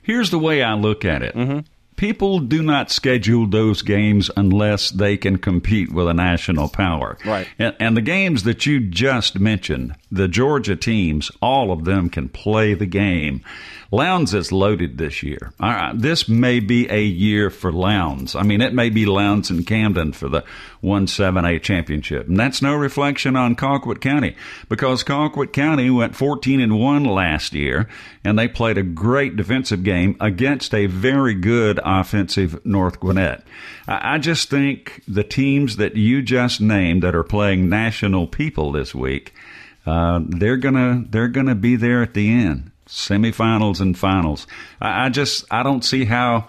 Here's 0.00 0.30
the 0.30 0.38
way 0.38 0.62
I 0.62 0.74
look 0.74 1.04
at 1.04 1.22
it. 1.22 1.34
Mm-hmm 1.34 1.60
people 1.98 2.38
do 2.38 2.62
not 2.62 2.90
schedule 2.90 3.46
those 3.46 3.82
games 3.82 4.30
unless 4.36 4.90
they 4.90 5.18
can 5.18 5.36
compete 5.36 5.92
with 5.92 6.08
a 6.08 6.14
national 6.14 6.68
power. 6.68 7.18
Right. 7.26 7.46
And, 7.58 7.76
and, 7.78 7.96
the 7.96 8.02
games 8.02 8.44
that 8.44 8.64
you 8.64 8.80
just 8.80 9.38
mentioned, 9.40 9.94
the 10.10 10.28
Georgia 10.28 10.76
teams, 10.76 11.30
all 11.42 11.70
of 11.70 11.84
them 11.84 12.08
can 12.08 12.28
play 12.28 12.74
the 12.74 12.86
game. 12.86 13.42
Lowndes 13.90 14.34
is 14.34 14.52
loaded 14.52 14.98
this 14.98 15.22
year. 15.22 15.52
this 15.94 16.28
may 16.28 16.60
be 16.60 16.90
a 16.90 17.02
year 17.02 17.48
for 17.48 17.72
Lowndes. 17.72 18.34
I 18.34 18.42
mean, 18.42 18.60
it 18.60 18.74
may 18.74 18.90
be 18.90 19.06
Lowndes 19.06 19.48
and 19.48 19.66
Camden 19.66 20.12
for 20.12 20.28
the 20.28 20.44
1-7A 20.82 21.62
championship. 21.62 22.28
And 22.28 22.38
that's 22.38 22.60
no 22.60 22.74
reflection 22.74 23.34
on 23.34 23.56
Colquitt 23.56 24.02
County 24.02 24.36
because 24.68 25.02
Colquitt 25.04 25.54
County 25.54 25.88
went 25.88 26.14
14 26.14 26.60
and 26.60 26.78
1 26.78 27.04
last 27.04 27.54
year 27.54 27.88
and 28.24 28.38
they 28.38 28.46
played 28.46 28.76
a 28.76 28.82
great 28.82 29.36
defensive 29.36 29.82
game 29.82 30.16
against 30.20 30.74
a 30.74 30.84
very 30.84 31.34
good 31.34 31.80
offensive 31.82 32.64
North 32.66 33.00
Gwinnett. 33.00 33.42
I 33.86 34.18
just 34.18 34.50
think 34.50 35.02
the 35.08 35.24
teams 35.24 35.76
that 35.76 35.96
you 35.96 36.20
just 36.20 36.60
named 36.60 37.02
that 37.02 37.14
are 37.14 37.24
playing 37.24 37.70
national 37.70 38.26
people 38.26 38.70
this 38.70 38.94
week, 38.94 39.32
uh, 39.88 40.20
they're 40.28 40.58
gonna 40.58 41.04
they're 41.08 41.28
gonna 41.28 41.54
be 41.54 41.76
there 41.76 42.02
at 42.02 42.12
the 42.12 42.30
end 42.30 42.70
semifinals 42.86 43.80
and 43.80 43.98
finals. 43.98 44.46
I, 44.80 45.06
I 45.06 45.08
just 45.08 45.44
I 45.50 45.62
don't 45.62 45.84
see 45.84 46.04
how 46.04 46.48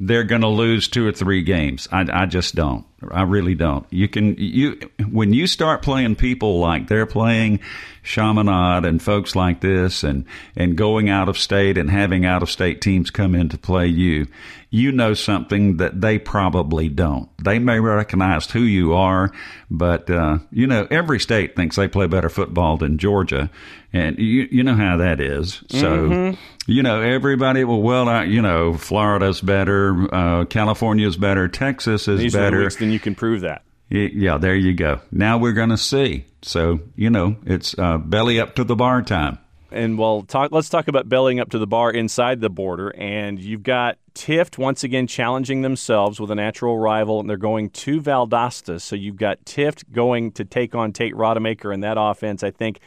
they're 0.00 0.24
to 0.40 0.48
lose 0.48 0.88
two 0.88 1.06
or 1.06 1.12
three 1.12 1.42
games. 1.42 1.88
I, 1.92 2.06
I 2.10 2.26
just 2.26 2.54
don't. 2.54 2.84
I 3.10 3.22
really 3.22 3.54
don't. 3.54 3.86
You 3.90 4.08
can 4.08 4.36
you 4.36 4.78
when 5.10 5.32
you 5.32 5.46
start 5.46 5.82
playing 5.82 6.16
people 6.16 6.58
like 6.58 6.88
they're 6.88 7.06
playing 7.06 7.60
Chaminade 8.02 8.84
and 8.84 9.02
folks 9.02 9.34
like 9.34 9.60
this, 9.60 10.04
and 10.04 10.26
and 10.54 10.76
going 10.76 11.08
out 11.08 11.28
of 11.28 11.38
state 11.38 11.78
and 11.78 11.90
having 11.90 12.26
out 12.26 12.42
of 12.42 12.50
state 12.50 12.80
teams 12.80 13.10
come 13.10 13.34
in 13.34 13.48
to 13.50 13.58
play 13.58 13.86
you, 13.86 14.26
you 14.68 14.92
know 14.92 15.14
something 15.14 15.78
that 15.78 16.00
they 16.00 16.18
probably 16.18 16.88
don't. 16.88 17.28
They 17.42 17.58
may 17.58 17.80
recognize 17.80 18.50
who 18.50 18.60
you 18.60 18.94
are, 18.94 19.32
but 19.70 20.10
uh, 20.10 20.38
you 20.50 20.66
know 20.66 20.86
every 20.90 21.20
state 21.20 21.56
thinks 21.56 21.76
they 21.76 21.88
play 21.88 22.06
better 22.06 22.28
football 22.28 22.76
than 22.76 22.98
Georgia, 22.98 23.50
and 23.92 24.18
you 24.18 24.46
you 24.50 24.62
know 24.62 24.74
how 24.76 24.98
that 24.98 25.20
is. 25.20 25.62
So. 25.68 26.08
Mm-hmm 26.08 26.40
you 26.70 26.84
know, 26.84 27.00
everybody, 27.00 27.64
well, 27.64 27.82
well, 27.82 28.08
uh, 28.08 28.22
you 28.22 28.40
know, 28.40 28.74
Florida's 28.74 29.40
better, 29.40 30.06
uh, 30.14 30.44
California's 30.44 31.16
better, 31.16 31.48
Texas 31.48 32.06
is 32.06 32.20
These 32.20 32.32
better. 32.34 32.70
Then 32.90 32.94
you 32.94 32.98
can 33.00 33.14
prove 33.14 33.42
that. 33.42 33.62
Yeah, 33.88 34.36
there 34.38 34.56
you 34.56 34.74
go. 34.74 35.00
Now 35.12 35.38
we're 35.38 35.52
going 35.52 35.68
to 35.68 35.78
see. 35.78 36.24
So, 36.42 36.80
you 36.96 37.08
know, 37.08 37.36
it's 37.46 37.78
uh, 37.78 37.98
belly 37.98 38.40
up 38.40 38.56
to 38.56 38.64
the 38.64 38.74
bar 38.74 39.02
time. 39.02 39.38
And 39.70 39.96
well, 39.96 40.22
talk, 40.22 40.50
let's 40.50 40.68
talk 40.68 40.88
about 40.88 41.08
bellying 41.08 41.38
up 41.38 41.50
to 41.50 41.60
the 41.60 41.68
bar 41.68 41.92
inside 41.92 42.40
the 42.40 42.50
border. 42.50 42.92
And 42.96 43.38
you've 43.38 43.62
got 43.62 43.98
Tift 44.16 44.58
once 44.58 44.82
again 44.82 45.06
challenging 45.06 45.62
themselves 45.62 46.18
with 46.18 46.32
a 46.32 46.34
natural 46.34 46.78
rival, 46.78 47.20
and 47.20 47.30
they're 47.30 47.36
going 47.36 47.70
to 47.70 48.00
Valdosta. 48.00 48.80
So 48.80 48.96
you've 48.96 49.16
got 49.16 49.44
Tift 49.44 49.92
going 49.92 50.32
to 50.32 50.44
take 50.44 50.74
on 50.74 50.92
Tate 50.92 51.14
Rodemaker 51.14 51.72
in 51.72 51.80
that 51.80 51.96
offense. 51.96 52.42
I 52.42 52.50
think 52.50 52.80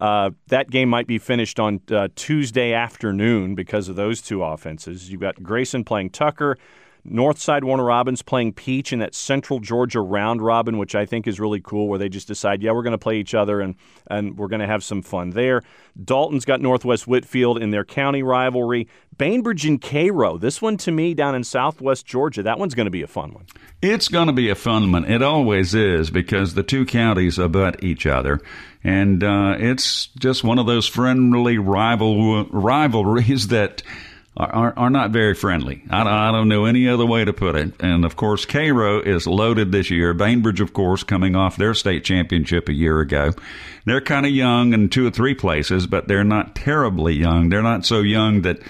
uh, 0.00 0.30
that 0.46 0.70
game 0.70 0.88
might 0.88 1.06
be 1.06 1.18
finished 1.18 1.60
on 1.60 1.82
uh, 1.90 2.08
Tuesday 2.16 2.72
afternoon 2.72 3.54
because 3.54 3.90
of 3.90 3.96
those 3.96 4.22
two 4.22 4.42
offenses. 4.42 5.12
You've 5.12 5.20
got 5.20 5.42
Grayson 5.42 5.84
playing 5.84 6.10
Tucker. 6.10 6.56
Northside 7.06 7.64
Warner 7.64 7.84
Robins 7.84 8.22
playing 8.22 8.52
Peach 8.52 8.92
in 8.92 9.00
that 9.00 9.14
Central 9.14 9.58
Georgia 9.58 10.00
round 10.00 10.40
robin, 10.40 10.78
which 10.78 10.94
I 10.94 11.04
think 11.04 11.26
is 11.26 11.40
really 11.40 11.60
cool, 11.60 11.88
where 11.88 11.98
they 11.98 12.08
just 12.08 12.28
decide, 12.28 12.62
yeah, 12.62 12.72
we're 12.72 12.82
going 12.82 12.92
to 12.92 12.98
play 12.98 13.16
each 13.16 13.34
other 13.34 13.60
and, 13.60 13.74
and 14.08 14.38
we're 14.38 14.48
going 14.48 14.60
to 14.60 14.66
have 14.66 14.84
some 14.84 15.02
fun 15.02 15.30
there. 15.30 15.62
Dalton's 16.02 16.44
got 16.44 16.60
Northwest 16.60 17.06
Whitfield 17.08 17.60
in 17.60 17.70
their 17.70 17.84
county 17.84 18.22
rivalry. 18.22 18.88
Bainbridge 19.18 19.66
and 19.66 19.80
Cairo. 19.80 20.38
This 20.38 20.62
one 20.62 20.76
to 20.78 20.92
me 20.92 21.12
down 21.12 21.34
in 21.34 21.44
Southwest 21.44 22.06
Georgia, 22.06 22.44
that 22.44 22.58
one's 22.58 22.74
going 22.74 22.86
to 22.86 22.90
be 22.90 23.02
a 23.02 23.08
fun 23.08 23.34
one. 23.34 23.46
It's 23.82 24.08
going 24.08 24.28
to 24.28 24.32
be 24.32 24.48
a 24.48 24.54
fun 24.54 24.92
one. 24.92 25.04
It 25.04 25.22
always 25.22 25.74
is 25.74 26.10
because 26.10 26.54
the 26.54 26.62
two 26.62 26.86
counties 26.86 27.38
abut 27.38 27.82
each 27.82 28.06
other 28.06 28.40
and 28.84 29.22
uh, 29.22 29.56
it's 29.58 30.06
just 30.18 30.42
one 30.42 30.58
of 30.58 30.66
those 30.66 30.88
friendly 30.88 31.58
rival 31.58 32.44
rivalries 32.46 33.48
that 33.48 33.82
are, 34.36 34.72
are 34.76 34.90
not 34.90 35.10
very 35.10 35.34
friendly. 35.34 35.82
I, 35.90 36.28
I, 36.28 36.32
don't 36.32 36.48
know 36.48 36.64
any 36.64 36.88
other 36.88 37.04
way 37.04 37.24
to 37.24 37.32
put 37.32 37.54
it. 37.54 37.74
And 37.80 38.04
of 38.04 38.16
course, 38.16 38.46
Cairo 38.46 39.00
is 39.00 39.26
loaded 39.26 39.72
this 39.72 39.90
year. 39.90 40.14
Bainbridge, 40.14 40.60
of 40.60 40.72
course, 40.72 41.02
coming 41.02 41.36
off 41.36 41.56
their 41.56 41.74
state 41.74 42.04
championship 42.04 42.68
a 42.68 42.72
year 42.72 43.00
ago. 43.00 43.32
They're 43.84 44.00
kind 44.00 44.24
of 44.24 44.32
young 44.32 44.72
in 44.72 44.88
two 44.88 45.06
or 45.06 45.10
three 45.10 45.34
places, 45.34 45.86
but 45.86 46.08
they're 46.08 46.24
not 46.24 46.54
terribly 46.54 47.14
young. 47.14 47.50
They're 47.50 47.62
not 47.62 47.84
so 47.84 48.00
young 48.00 48.42
that 48.42 48.60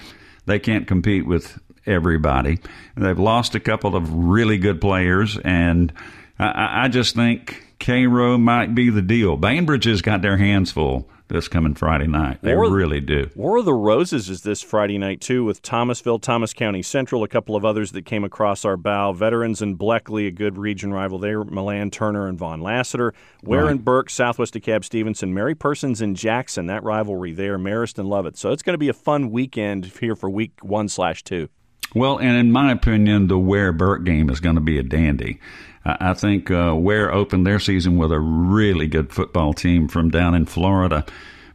they 0.45 0.59
can't 0.59 0.87
compete 0.87 1.25
with 1.25 1.57
everybody. 1.85 2.59
They've 2.97 3.17
lost 3.17 3.55
a 3.55 3.59
couple 3.61 3.95
of 3.95 4.13
really 4.13 4.57
good 4.57 4.81
players, 4.81 5.37
and 5.37 5.93
I, 6.37 6.83
I 6.83 6.87
just 6.89 7.15
think 7.15 7.63
Cairo 7.79 8.37
might 8.37 8.75
be 8.75 8.89
the 8.89 9.01
deal. 9.01 9.37
Bainbridge 9.37 9.85
has 9.85 10.01
got 10.01 10.21
their 10.21 10.37
hands 10.37 10.71
full 10.71 11.09
this 11.33 11.49
coming 11.49 11.73
Friday 11.73 12.07
night. 12.07 12.39
They 12.41 12.55
War, 12.55 12.71
really 12.71 13.01
do. 13.01 13.29
War 13.35 13.57
of 13.57 13.65
the 13.65 13.73
Roses 13.73 14.29
is 14.29 14.43
this 14.43 14.61
Friday 14.61 14.97
night 14.97 15.19
too, 15.19 15.43
with 15.43 15.61
Thomasville, 15.61 16.19
Thomas 16.19 16.53
County 16.53 16.81
Central, 16.81 17.23
a 17.23 17.27
couple 17.27 17.57
of 17.57 17.65
others 17.65 17.91
that 17.91 18.05
came 18.05 18.23
across 18.23 18.63
our 18.63 18.77
bow. 18.77 19.11
Veterans 19.11 19.61
and 19.61 19.77
Bleckley, 19.77 20.27
a 20.27 20.31
good 20.31 20.57
region 20.57 20.93
rival 20.93 21.19
there. 21.19 21.43
Milan 21.43 21.89
Turner 21.91 22.27
and 22.27 22.37
Von 22.37 22.61
Lassiter. 22.61 23.13
Ware 23.43 23.63
right. 23.63 23.71
and 23.71 23.83
Burke, 23.83 24.09
Southwest 24.09 24.53
DeKalb 24.53 24.85
Stevenson. 24.85 25.33
Mary 25.33 25.55
Persons 25.55 25.99
and 26.01 26.15
Jackson, 26.15 26.67
that 26.67 26.83
rivalry 26.83 27.33
there. 27.33 27.57
Marist 27.57 27.97
and 27.97 28.07
Lovett. 28.07 28.37
So 28.37 28.51
it's 28.51 28.63
going 28.63 28.75
to 28.75 28.77
be 28.77 28.89
a 28.89 28.93
fun 28.93 29.31
weekend 29.31 29.87
here 29.99 30.15
for 30.15 30.29
week 30.29 30.53
one 30.61 30.87
slash 30.87 31.23
two. 31.23 31.49
Well, 31.95 32.19
and 32.19 32.37
in 32.37 32.51
my 32.51 32.71
opinion, 32.71 33.27
the 33.27 33.37
Ware 33.37 33.71
Burke 33.71 34.03
game 34.03 34.29
is 34.29 34.39
going 34.39 34.55
to 34.55 34.61
be 34.61 34.77
a 34.77 34.83
dandy. 34.83 35.39
I 35.85 36.13
think 36.13 36.49
uh, 36.49 36.73
Ware 36.77 37.13
opened 37.13 37.45
their 37.45 37.59
season 37.59 37.97
with 37.97 38.11
a 38.11 38.19
really 38.19 38.87
good 38.87 39.11
football 39.11 39.53
team 39.53 39.87
from 39.87 40.09
down 40.09 40.33
in 40.33 40.45
Florida, 40.45 41.05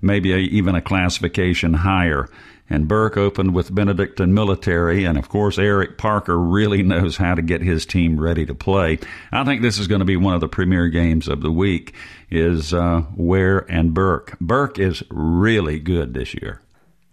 maybe 0.02 0.32
a, 0.32 0.38
even 0.38 0.75
a 0.75 0.82
classification 0.82 1.75
higher. 1.75 2.28
And 2.70 2.87
Burke 2.87 3.16
opened 3.16 3.54
with 3.54 3.75
Benedictine 3.75 4.35
Military, 4.35 5.04
and 5.04 5.16
of 5.16 5.30
course, 5.30 5.58
Eric 5.58 5.97
Parker 5.97 6.38
really 6.38 6.82
knows 6.85 7.16
how 7.16 7.35
to 7.35 7.42
get 7.42 7.62
his 7.62 7.87
team 7.87 8.20
ready 8.20 8.44
to 8.44 8.54
play. 8.54 8.99
I 9.32 9.44
think 9.44 9.62
this 9.62 9.78
is 9.78 9.87
going 9.87 10.00
to 10.00 10.04
be 10.04 10.16
one 10.16 10.35
of 10.35 10.42
the 10.42 10.49
premier 10.49 10.88
games 10.88 11.28
of 11.28 11.40
the 11.40 11.52
week. 11.52 11.94
Is 12.30 12.75
uh, 12.75 13.04
Ware 13.16 13.61
and 13.70 13.94
Burke. 13.94 14.38
Burke 14.38 14.78
is 14.78 15.02
really 15.08 15.78
good 15.78 16.12
this 16.12 16.35
year. 16.35 16.61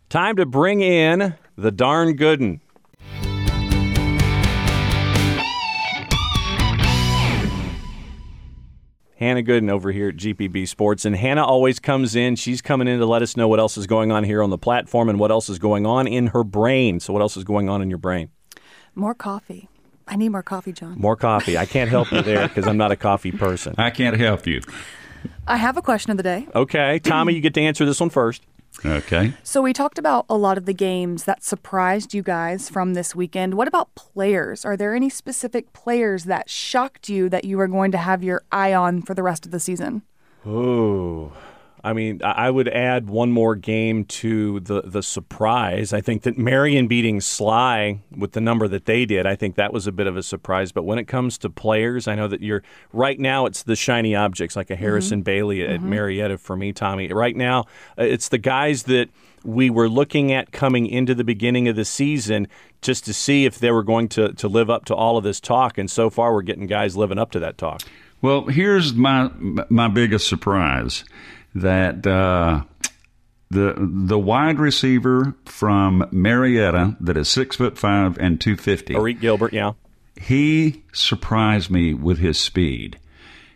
Time 0.10 0.36
to 0.36 0.46
bring 0.46 0.82
in 0.82 1.36
the 1.58 1.72
darn 1.72 2.18
gooden. 2.18 2.60
Hannah 9.16 9.42
Goodin 9.42 9.70
over 9.70 9.92
here 9.92 10.10
at 10.10 10.18
GPB 10.18 10.68
Sports. 10.68 11.06
And 11.06 11.16
Hannah 11.16 11.46
always 11.46 11.80
comes 11.80 12.16
in. 12.16 12.36
She's 12.36 12.62
coming 12.62 12.88
in 12.88 13.00
to 13.00 13.06
let 13.06 13.22
us 13.22 13.38
know 13.38 13.48
what 13.48 13.60
else 13.60 13.78
is 13.78 13.88
going 13.88 14.12
on 14.12 14.24
here 14.24 14.44
on 14.44 14.50
the 14.50 14.58
platform 14.58 15.10
and 15.10 15.20
what 15.20 15.32
else 15.32 15.50
is 15.50 15.60
going 15.60 15.86
on 15.86 16.08
in 16.08 16.28
her 16.28 16.44
brain. 16.44 17.00
So, 17.00 17.14
what 17.14 17.22
else 17.22 17.38
is 17.38 17.44
going 17.44 17.70
on 17.70 17.82
in 17.82 17.90
your 17.90 17.98
brain? 17.98 18.30
More 18.94 19.14
coffee. 19.14 19.70
I 20.08 20.18
need 20.18 20.30
more 20.30 20.44
coffee, 20.44 20.72
Jon. 20.72 21.00
More 21.00 21.16
coffee. 21.16 21.58
I 21.58 21.66
can't 21.66 21.90
help 21.90 22.12
you 22.12 22.22
there 22.22 22.48
because 22.48 22.68
I'm 22.68 22.78
not 22.78 22.92
a 22.92 22.96
coffee 22.96 23.32
person. 23.32 23.74
I 23.78 23.90
can't 23.90 24.18
help 24.18 24.46
you. 24.46 24.62
I 25.48 25.58
have 25.58 25.78
a 25.78 25.82
question 25.82 26.12
of 26.12 26.18
the 26.18 26.24
day. 26.24 26.48
Okay. 26.54 27.00
Tommy, 27.00 27.34
you 27.34 27.42
get 27.42 27.54
to 27.56 27.62
answer 27.62 27.86
this 27.86 28.00
one 28.00 28.10
first. 28.10 28.44
Okay. 28.84 29.34
So 29.44 29.62
we 29.62 29.74
talked 29.74 29.98
about 29.98 30.26
a 30.30 30.36
lot 30.36 30.58
of 30.58 30.66
the 30.66 30.74
games 30.74 31.24
that 31.24 31.44
surprised 31.44 32.14
you 32.14 32.22
guys 32.22 32.70
from 32.70 32.94
this 32.94 33.16
weekend. 33.16 33.54
What 33.54 33.68
about 33.68 33.94
players? 33.96 34.66
Are 34.66 34.76
there 34.76 34.94
any 34.94 35.10
specific 35.10 35.72
players 35.74 36.26
that 36.26 36.50
shocked 36.50 37.10
you 37.10 37.30
that 37.30 37.46
you 37.46 37.60
are 37.60 37.68
going 37.68 37.92
to 37.92 37.98
have 37.98 38.24
your 38.24 38.44
eye 38.52 38.74
on 38.74 39.02
for 39.02 39.14
the 39.14 39.24
rest 39.24 39.46
of 39.46 39.52
the 39.52 39.60
season? 39.60 40.04
Oh, 40.46 41.32
I 41.86 41.94
mean, 41.94 42.20
I 42.24 42.50
would 42.50 42.68
add 42.68 43.08
one 43.08 43.32
more 43.32 43.56
game 43.56 44.06
to 44.06 44.60
the 44.60 44.82
the 44.82 45.04
surprise. 45.04 45.94
I 45.94 46.02
think 46.02 46.24
that 46.24 46.36
Marion 46.36 46.88
beating 46.88 47.20
Schley 47.20 48.02
with 48.10 48.32
the 48.32 48.42
number 48.42 48.68
that 48.68 48.86
they 48.86 49.06
did, 49.06 49.28
I 49.28 49.36
think 49.36 49.54
that 49.56 49.72
was 49.72 49.86
a 49.86 49.92
bit 49.92 50.08
of 50.08 50.18
a 50.18 50.24
surprise. 50.24 50.72
But 50.72 50.82
when 50.84 50.98
it 50.98 51.06
comes 51.08 51.38
to 51.38 51.50
players, 51.50 52.08
I 52.08 52.16
know 52.16 52.28
that 52.28 52.42
you're 52.42 52.64
right 52.92 53.20
now. 53.20 53.46
It's 53.46 53.62
the 53.62 53.76
shiny 53.76 54.16
objects 54.16 54.56
like 54.56 54.72
a 54.72 54.76
Harrison 54.76 55.20
mm-hmm. 55.20 55.26
Bailey 55.26 55.62
at 55.62 55.80
mm-hmm. 55.80 55.90
Marietta 55.92 56.40
for 56.40 56.56
me, 56.56 56.74
Tommy. 56.74 57.08
Right 57.14 57.36
now, 57.36 57.66
uh, 58.00 58.04
it's 58.04 58.30
the 58.30 58.40
guys 58.40 58.84
that 58.84 59.10
we 59.44 59.70
were 59.70 59.88
looking 59.88 60.32
at 60.32 60.52
coming 60.52 60.88
into 60.88 61.14
the 61.14 61.24
beginning 61.24 61.68
of 61.68 61.76
the 61.76 61.86
season 61.86 62.48
just 62.82 63.06
to 63.06 63.14
see 63.14 63.46
if 63.46 63.60
they 63.60 63.70
were 63.70 63.84
going 63.84 64.10
to 64.10 64.34
to 64.34 64.48
live 64.48 64.72
up 64.72 64.86
to 64.86 64.96
all 64.96 65.18
of 65.18 65.24
this 65.24 65.40
talk. 65.40 65.78
And 65.78 65.92
so 65.92 66.10
far, 66.10 66.34
we're 66.34 66.42
getting 66.42 66.66
guys 66.66 66.98
living 66.98 67.20
up 67.20 67.30
to 67.34 67.40
that 67.42 67.60
talk. 67.60 67.84
Well, 68.24 68.48
here's 68.48 68.96
my 68.96 69.30
my 69.70 69.88
biggest 69.88 70.28
surprise 70.28 71.04
that 71.56 72.06
uh, 72.06 72.64
the 73.50 73.74
the 73.78 74.20
wide 74.20 74.60
receiver 74.60 75.34
from 75.46 76.08
Marietta 76.12 76.98
that 77.00 77.18
is 77.18 77.28
six 77.28 77.56
foot 77.56 77.78
five 77.78 78.18
and 78.20 78.40
two 78.40 78.56
fifty. 78.56 78.94
Arik 78.94 79.20
Gilbert, 79.20 79.54
yeah. 79.54 79.72
He 80.22 80.84
surprised 80.94 81.70
me 81.70 81.94
with 81.94 82.20
his 82.20 82.40
speed. 82.40 83.00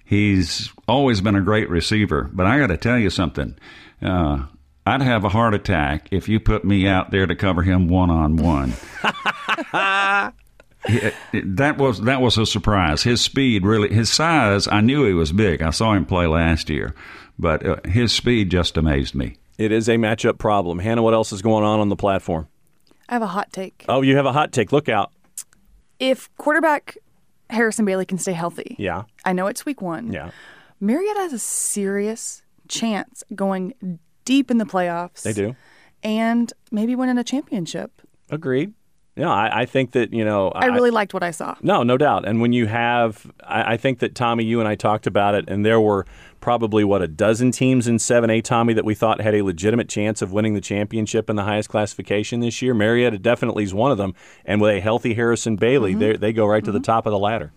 He's 0.04 0.72
always 0.88 1.22
been 1.22 1.36
a 1.36 1.42
great 1.42 1.70
receiver, 1.70 2.30
but 2.34 2.48
I 2.48 2.58
got 2.58 2.68
to 2.68 2.78
tell 2.78 2.98
you 2.98 3.10
something. 3.12 3.58
Uh, 4.02 4.46
I'd 4.86 5.04
have 5.04 5.24
a 5.24 5.30
heart 5.30 5.54
attack 5.54 6.08
if 6.12 6.28
you 6.28 6.40
put 6.40 6.66
me 6.66 6.88
out 6.88 7.12
there 7.12 7.28
to 7.28 7.36
cover 7.36 7.62
him 7.62 7.88
one 7.88 8.10
on 8.10 8.38
one. 8.38 8.74
That 11.44 11.78
was 11.78 12.02
that 12.02 12.22
was 12.22 12.38
a 12.38 12.46
surprise. 12.46 13.04
His 13.04 13.22
speed 13.22 13.66
really, 13.66 13.94
his 13.94 14.10
size. 14.10 14.68
I 14.68 14.82
knew 14.82 15.06
he 15.06 15.14
was 15.14 15.32
big. 15.32 15.62
I 15.62 15.70
saw 15.72 15.94
him 15.94 16.06
play 16.06 16.26
last 16.26 16.70
year, 16.70 16.96
but 17.40 17.66
uh, 17.66 17.78
his 17.86 18.12
speed 18.12 18.52
just 18.52 18.78
amazed 18.78 19.16
me. 19.16 19.38
It 19.58 19.72
is 19.72 19.90
a 19.90 19.96
matchup 19.96 20.38
problem. 20.38 20.80
Hannah, 20.80 21.02
what 21.02 21.14
else 21.14 21.32
is 21.32 21.42
going 21.42 21.64
on 21.64 21.80
on 21.80 21.90
the 21.90 21.96
platform? 21.96 22.48
I 23.08 23.14
have 23.14 23.22
a 23.22 23.28
hot 23.28 23.52
take. 23.52 23.86
Oh, 23.90 24.02
you 24.02 24.16
have 24.18 24.26
a 24.26 24.32
hot 24.32 24.52
take. 24.52 24.72
Look 24.72 24.90
out. 24.90 25.12
If 26.00 26.30
quarterback 26.38 26.98
Harrison 27.50 27.86
Bailey 27.86 28.06
can 28.06 28.18
stay 28.20 28.34
healthy, 28.34 28.76
yeah, 28.78 29.04
I 29.26 29.34
know 29.34 29.48
it's 29.48 29.66
week 29.66 29.82
one. 29.82 30.14
Yeah, 30.14 30.32
Marietta 30.80 31.20
has 31.22 31.34
a 31.34 31.40
serious 31.40 32.44
chance 32.68 33.24
going 33.34 34.00
deep 34.26 34.52
in 34.52 34.60
the 34.60 34.66
playoffs. 34.66 35.24
They 35.24 35.34
do, 35.34 35.56
and 36.04 36.54
maybe 36.72 36.96
winning 36.96 37.18
a 37.18 37.24
championship. 37.24 38.02
Agreed. 38.30 38.74
You 39.16 39.24
know, 39.24 39.32
I, 39.32 39.62
I 39.62 39.66
think 39.66 39.92
that 39.92 40.14
you 40.14 40.24
know, 40.24 40.50
I 40.50 40.68
really 40.68 40.92
liked 40.92 41.14
what 41.14 41.24
I 41.24 41.32
saw. 41.32 41.56
No, 41.62 41.84
no 41.84 41.98
doubt. 41.98 42.28
And 42.28 42.42
when 42.42 42.54
you 42.54 42.68
have, 42.68 43.30
I, 43.44 43.74
I 43.74 43.78
think 43.78 44.00
that 44.00 44.16
Tommy, 44.16 44.46
you 44.46 44.60
and 44.60 44.68
I 44.68 44.76
talked 44.76 45.08
about 45.08 45.36
it, 45.36 45.50
and 45.50 45.66
there 45.66 45.82
were 45.82 46.06
probably 46.40 46.84
what 46.84 47.02
a 47.02 47.08
dozen 47.08 47.52
teams 47.52 47.88
in 47.88 47.98
7A, 47.98 48.44
Tommy, 48.44 48.74
that 48.74 48.86
we 48.86 48.96
thought 48.96 49.20
had 49.20 49.36
a 49.36 49.42
legitimate 49.42 49.90
chance 49.90 50.22
of 50.22 50.32
winning 50.32 50.54
the 50.54 50.62
championship 50.62 51.30
in 51.30 51.36
the 51.36 51.44
highest 51.44 51.70
classification 51.70 52.40
this 52.40 52.62
year. 52.62 52.74
Marietta 52.74 53.18
definitely 53.18 53.64
is 53.64 53.74
one 53.74 53.92
of 53.92 53.98
them, 53.98 54.14
and 54.46 54.62
with 54.62 54.76
a 54.76 54.80
healthy 54.80 55.14
Harrison 55.14 55.56
Bailey, 55.56 55.92
mm-hmm. 55.92 56.00
they 56.00 56.16
they 56.16 56.34
go 56.34 56.46
right 56.46 56.64
to 56.64 56.72
the 56.72 56.78
mm-hmm. 56.78 56.84
top 56.84 57.06
of 57.06 57.12
the 57.12 57.20
ladder. 57.20 57.52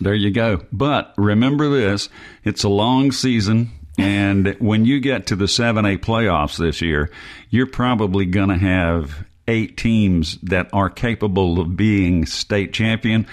There 0.00 0.14
you 0.14 0.30
go. 0.30 0.64
But 0.72 1.12
remember 1.16 1.68
this: 1.68 2.08
it's 2.44 2.64
a 2.64 2.68
long 2.68 3.12
season. 3.12 3.70
And 3.98 4.56
when 4.58 4.86
you 4.86 5.00
get 5.00 5.26
to 5.26 5.36
the 5.36 5.44
7A 5.44 5.98
playoffs 5.98 6.56
this 6.56 6.80
year, 6.80 7.10
you're 7.50 7.66
probably 7.66 8.24
going 8.24 8.48
to 8.48 8.56
have 8.56 9.26
eight 9.48 9.76
teams 9.76 10.38
that 10.42 10.68
are 10.72 10.90
capable 10.90 11.60
of 11.60 11.76
being 11.76 12.26
state 12.26 12.72
champion. 12.72 13.26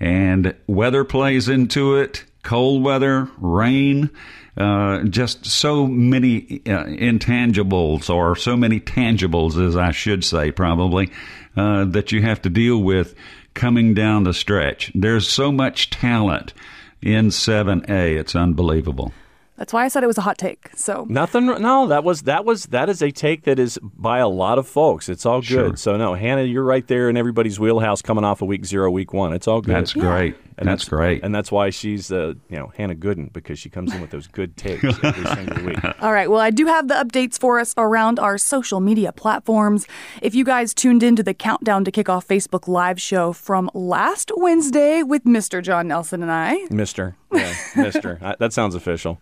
And 0.00 0.54
weather 0.66 1.04
plays 1.04 1.48
into 1.48 1.96
it 1.96 2.24
cold 2.42 2.82
weather, 2.82 3.28
rain, 3.38 4.08
uh, 4.56 5.02
just 5.04 5.44
so 5.44 5.86
many 5.86 6.62
uh, 6.66 6.84
intangibles, 6.84 8.08
or 8.08 8.34
so 8.36 8.56
many 8.56 8.80
tangibles, 8.80 9.62
as 9.62 9.76
I 9.76 9.90
should 9.90 10.24
say, 10.24 10.50
probably, 10.50 11.10
uh, 11.56 11.84
that 11.84 12.10
you 12.10 12.22
have 12.22 12.40
to 12.42 12.50
deal 12.50 12.78
with 12.78 13.14
coming 13.52 13.92
down 13.92 14.24
the 14.24 14.32
stretch. 14.32 14.90
There's 14.94 15.28
so 15.28 15.52
much 15.52 15.90
talent 15.90 16.54
in 17.02 17.28
7A, 17.28 18.18
it's 18.18 18.34
unbelievable. 18.34 19.12
That's 19.58 19.72
why 19.72 19.84
I 19.84 19.88
said 19.88 20.04
it 20.04 20.06
was 20.06 20.16
a 20.18 20.22
hot 20.22 20.38
take. 20.38 20.70
So 20.76 21.04
Nothing. 21.08 21.46
No, 21.46 21.86
that 21.88 22.04
was 22.04 22.22
that 22.22 22.44
was 22.44 22.66
that 22.66 22.88
is 22.88 23.02
a 23.02 23.10
take 23.10 23.42
that 23.44 23.58
is 23.58 23.78
by 23.82 24.18
a 24.18 24.28
lot 24.28 24.58
of 24.58 24.66
folks. 24.68 25.08
It's 25.08 25.26
all 25.26 25.40
good. 25.40 25.46
Sure. 25.46 25.76
So 25.76 25.96
no, 25.96 26.14
Hannah, 26.14 26.44
you're 26.44 26.64
right 26.64 26.86
there 26.86 27.10
in 27.10 27.16
everybody's 27.16 27.58
wheelhouse 27.58 28.00
coming 28.00 28.24
off 28.24 28.40
of 28.40 28.48
week 28.48 28.64
zero, 28.64 28.90
week 28.90 29.12
one. 29.12 29.32
It's 29.32 29.48
all 29.48 29.60
good. 29.60 29.74
That's 29.74 29.92
great. 29.92 30.36
And 30.60 30.66
that's, 30.68 30.88
great. 30.88 31.22
and 31.22 31.32
that's 31.32 31.52
why 31.52 31.70
she's 31.70 32.10
uh, 32.10 32.34
you 32.48 32.56
know 32.58 32.72
Hannah 32.76 32.96
Goodin 32.96 33.30
because 33.32 33.60
she 33.60 33.70
comes 33.70 33.94
in 33.94 34.00
with 34.00 34.10
those 34.10 34.26
good 34.26 34.56
takes 34.56 34.82
every 35.04 35.24
single 35.26 35.64
week. 35.64 35.78
All 36.02 36.12
right. 36.12 36.28
Well, 36.28 36.40
I 36.40 36.50
do 36.50 36.66
have 36.66 36.88
the 36.88 36.94
updates 36.94 37.38
for 37.38 37.60
us 37.60 37.74
around 37.76 38.18
our 38.18 38.38
social 38.38 38.80
media 38.80 39.12
platforms. 39.12 39.86
If 40.20 40.34
you 40.34 40.44
guys 40.44 40.74
tuned 40.74 41.04
into 41.04 41.22
the 41.22 41.32
Countdown 41.32 41.84
to 41.84 41.92
Kickoff 41.92 42.26
Facebook 42.26 42.66
Live 42.66 43.00
show 43.00 43.32
from 43.32 43.70
last 43.72 44.32
Wednesday 44.36 45.04
with 45.04 45.22
Mr. 45.24 45.62
Jon 45.62 45.86
Nelson 45.86 46.22
and 46.22 46.32
I, 46.32 46.56
Mister, 46.70 47.14
yeah, 47.32 47.54
Mister, 47.76 48.18
I- 48.22 48.34
that 48.40 48.52
sounds 48.52 48.74
official. 48.74 49.20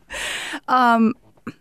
Um, 0.68 1.14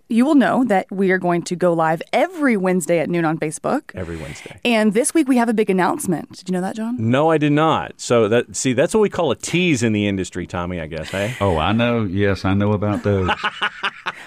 you 0.07 0.25
will 0.25 0.35
know 0.35 0.63
that 0.65 0.87
we 0.91 1.11
are 1.11 1.17
going 1.17 1.41
to 1.43 1.55
go 1.55 1.73
live 1.73 2.01
every 2.13 2.57
Wednesday 2.57 2.99
at 2.99 3.09
noon 3.09 3.25
on 3.25 3.37
Facebook. 3.37 3.91
Every 3.95 4.17
Wednesday. 4.17 4.59
And 4.63 4.93
this 4.93 5.13
week 5.13 5.27
we 5.27 5.37
have 5.37 5.49
a 5.49 5.53
big 5.53 5.69
announcement. 5.69 6.37
Did 6.37 6.49
you 6.49 6.53
know 6.53 6.61
that, 6.61 6.75
Jon? 6.75 6.95
No, 6.97 7.31
I 7.31 7.37
did 7.37 7.51
not. 7.51 7.99
So 7.99 8.27
that 8.29 8.55
see, 8.55 8.73
that's 8.73 8.93
what 8.93 9.01
we 9.01 9.09
call 9.09 9.31
a 9.31 9.35
tease 9.35 9.83
in 9.83 9.93
the 9.93 10.07
industry, 10.07 10.45
Tommy. 10.47 10.79
I 10.79 10.87
guess, 10.87 11.09
hey. 11.09 11.35
oh, 11.41 11.57
I 11.57 11.71
know. 11.71 12.03
Yes, 12.03 12.45
I 12.45 12.53
know 12.53 12.73
about 12.73 13.03
those. 13.03 13.29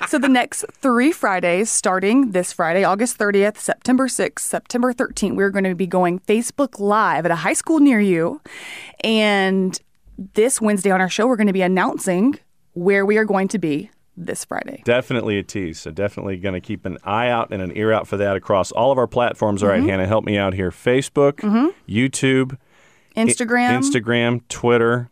So 0.07 0.19
the 0.19 0.29
next 0.29 0.65
three 0.73 1.13
Fridays, 1.13 1.71
starting 1.71 2.31
this 2.31 2.53
Friday, 2.53 2.83
August 2.83 3.19
30th, 3.19 3.59
September 3.59 4.07
6th, 4.07 4.39
September 4.39 4.95
13th, 4.95 5.37
we're 5.37 5.51
going 5.51 5.65
to 5.65 5.75
be 5.75 5.87
going 5.87 6.21
Facebook 6.21 6.79
Live 6.79 7.27
at 7.27 7.31
a 7.31 7.37
high 7.37 7.53
school 7.53 7.79
near 7.79 8.01
you. 8.01 8.41
And 9.05 9.79
this 10.17 10.63
Wednesday 10.63 10.91
on 10.91 11.01
our 11.01 11.11
show, 11.11 11.27
we're 11.27 11.37
going 11.37 11.49
to 11.49 11.53
be 11.53 11.63
announcing 11.63 12.39
where 12.73 13.05
we 13.05 13.19
are 13.19 13.27
going 13.27 13.49
to 13.49 13.59
be 13.59 13.91
this 14.19 14.45
Friday. 14.45 14.83
Definitely 14.85 15.39
a 15.39 15.43
tease. 15.43 15.81
So 15.81 15.91
definitely 15.91 16.37
going 16.37 16.55
to 16.55 16.61
keep 16.61 16.85
an 16.85 16.99
eye 17.05 17.29
out 17.29 17.53
and 17.53 17.63
an 17.63 17.77
ear 17.77 17.93
out 17.93 18.07
for 18.07 18.17
that 18.17 18.37
across 18.37 18.73
all 18.73 18.93
of 18.93 18.99
our 18.99 19.07
platforms. 19.07 19.63
All 19.63 19.69
right, 19.69 19.81
mm-hmm. 19.81 19.89
Hannah, 19.89 20.07
help 20.07 20.25
me 20.25 20.37
out 20.37 20.55
here. 20.55 20.71
Facebook, 20.71 21.35
mm-hmm. 21.37 21.69
YouTube, 21.91 22.59
I- 23.17 23.21
Instagram 23.21 23.79
Instagram, 23.79 24.41
Twitter, 24.49 25.11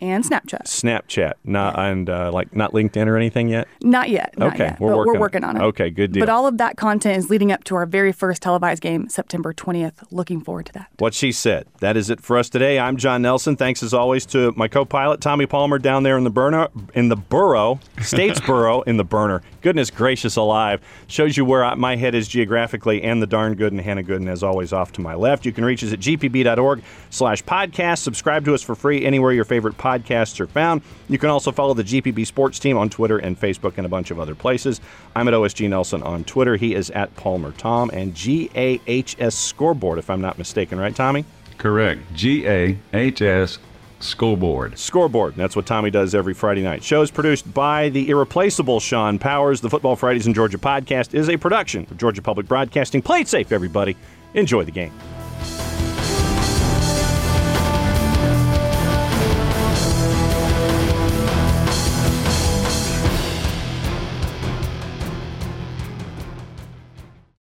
and 0.00 0.24
Snapchat. 0.24 0.64
Snapchat, 0.64 1.34
not 1.44 1.78
and 1.78 2.08
uh, 2.08 2.30
like 2.32 2.54
not 2.54 2.72
LinkedIn 2.72 3.06
or 3.06 3.16
anything 3.16 3.48
yet. 3.48 3.68
Not 3.82 4.08
yet. 4.10 4.36
Not 4.38 4.54
Okay, 4.54 4.64
yet, 4.64 4.80
we're 4.80 4.90
but 4.90 4.96
working- 4.98 5.12
we're 5.14 5.20
working 5.20 5.44
on 5.44 5.56
it. 5.56 5.62
okay, 5.62 5.90
good 5.90 6.12
deal. 6.12 6.20
But 6.22 6.28
all 6.28 6.46
of 6.46 6.58
that 6.58 6.76
content 6.76 7.16
is 7.18 7.30
leading 7.30 7.52
up 7.52 7.64
to 7.64 7.76
our 7.76 7.86
very 7.86 8.12
first 8.12 8.42
televised 8.42 8.82
game, 8.82 9.08
September 9.08 9.52
20th. 9.52 9.92
Looking 10.10 10.40
forward 10.40 10.66
to 10.66 10.72
that. 10.72 10.88
What 10.98 11.14
she 11.14 11.32
said. 11.32 11.66
That 11.80 11.96
is 11.96 12.10
it 12.10 12.20
for 12.20 12.38
us 12.38 12.48
today. 12.48 12.78
I'm 12.78 12.96
Jon 12.96 13.22
Nelson. 13.22 13.56
Thanks 13.56 13.82
as 13.82 13.92
always 13.94 14.24
to 14.26 14.52
my 14.56 14.68
co-pilot 14.68 15.20
Tommy 15.20 15.46
Palmer 15.46 15.78
down 15.78 16.02
there 16.02 16.16
in 16.16 16.24
the 16.24 16.30
burner 16.30 16.68
in 16.94 17.08
the 17.08 17.16
burrow, 17.16 17.78
Statesboro 17.96 18.82
in 18.86 18.96
the 18.96 19.04
burner. 19.04 19.42
Goodness 19.62 19.90
gracious 19.90 20.36
alive. 20.36 20.80
Shows 21.06 21.36
you 21.36 21.44
where 21.44 21.64
I, 21.64 21.74
my 21.74 21.96
head 21.96 22.14
is 22.14 22.28
geographically 22.28 23.02
and 23.02 23.20
the 23.22 23.26
darn 23.26 23.54
good 23.54 23.72
and 23.72 23.80
Hannah 23.80 24.02
Goodin 24.02 24.28
as 24.28 24.42
always 24.42 24.72
off 24.72 24.92
to 24.92 25.00
my 25.00 25.14
left. 25.14 25.44
You 25.46 25.52
can 25.52 25.64
reach 25.64 25.82
us 25.84 25.92
at 25.92 26.00
gpb.org 26.00 26.82
slash 27.10 27.42
podcast. 27.44 27.98
Subscribe 27.98 28.44
to 28.44 28.54
us 28.54 28.62
for 28.62 28.74
free 28.74 29.04
anywhere 29.04 29.32
your 29.32 29.44
favorite 29.44 29.76
podcasts 29.88 30.38
are 30.40 30.46
found. 30.46 30.82
You 31.08 31.18
can 31.18 31.30
also 31.30 31.50
follow 31.52 31.74
the 31.74 31.84
GPB 31.84 32.26
sports 32.26 32.58
team 32.58 32.76
on 32.76 32.90
Twitter 32.90 33.18
and 33.18 33.38
Facebook 33.40 33.74
and 33.76 33.86
a 33.86 33.88
bunch 33.88 34.10
of 34.10 34.20
other 34.20 34.34
places. 34.34 34.80
I'm 35.16 35.28
at 35.28 35.34
OSG 35.34 35.68
Nelson 35.68 36.02
on 36.02 36.24
Twitter. 36.24 36.56
He 36.56 36.74
is 36.74 36.90
at 36.90 37.14
Palmer 37.16 37.52
Tom 37.52 37.90
and 37.92 38.14
GAHS 38.14 39.34
scoreboard 39.34 39.98
if 39.98 40.10
I'm 40.10 40.20
not 40.20 40.38
mistaken, 40.38 40.78
right 40.78 40.94
Tommy? 40.94 41.24
Correct. 41.56 42.00
G 42.14 42.46
A 42.46 42.78
H 42.92 43.22
S 43.22 43.58
scoreboard. 44.00 44.78
Scoreboard. 44.78 45.34
That's 45.34 45.56
what 45.56 45.66
Tommy 45.66 45.90
does 45.90 46.14
every 46.14 46.34
Friday 46.34 46.62
night. 46.62 46.84
Shows 46.84 47.10
produced 47.10 47.52
by 47.52 47.88
the 47.88 48.08
irreplaceable 48.08 48.78
Sean 48.78 49.18
Powers. 49.18 49.60
The 49.60 49.70
Football 49.70 49.96
Fridays 49.96 50.26
in 50.26 50.34
Georgia 50.34 50.58
podcast 50.58 51.14
is 51.14 51.28
a 51.28 51.36
production 51.36 51.86
of 51.90 51.96
Georgia 51.96 52.22
Public 52.22 52.46
Broadcasting. 52.46 53.02
Play 53.02 53.22
it 53.22 53.28
safe, 53.28 53.50
everybody. 53.50 53.96
Enjoy 54.34 54.62
the 54.62 54.70
game. 54.70 54.92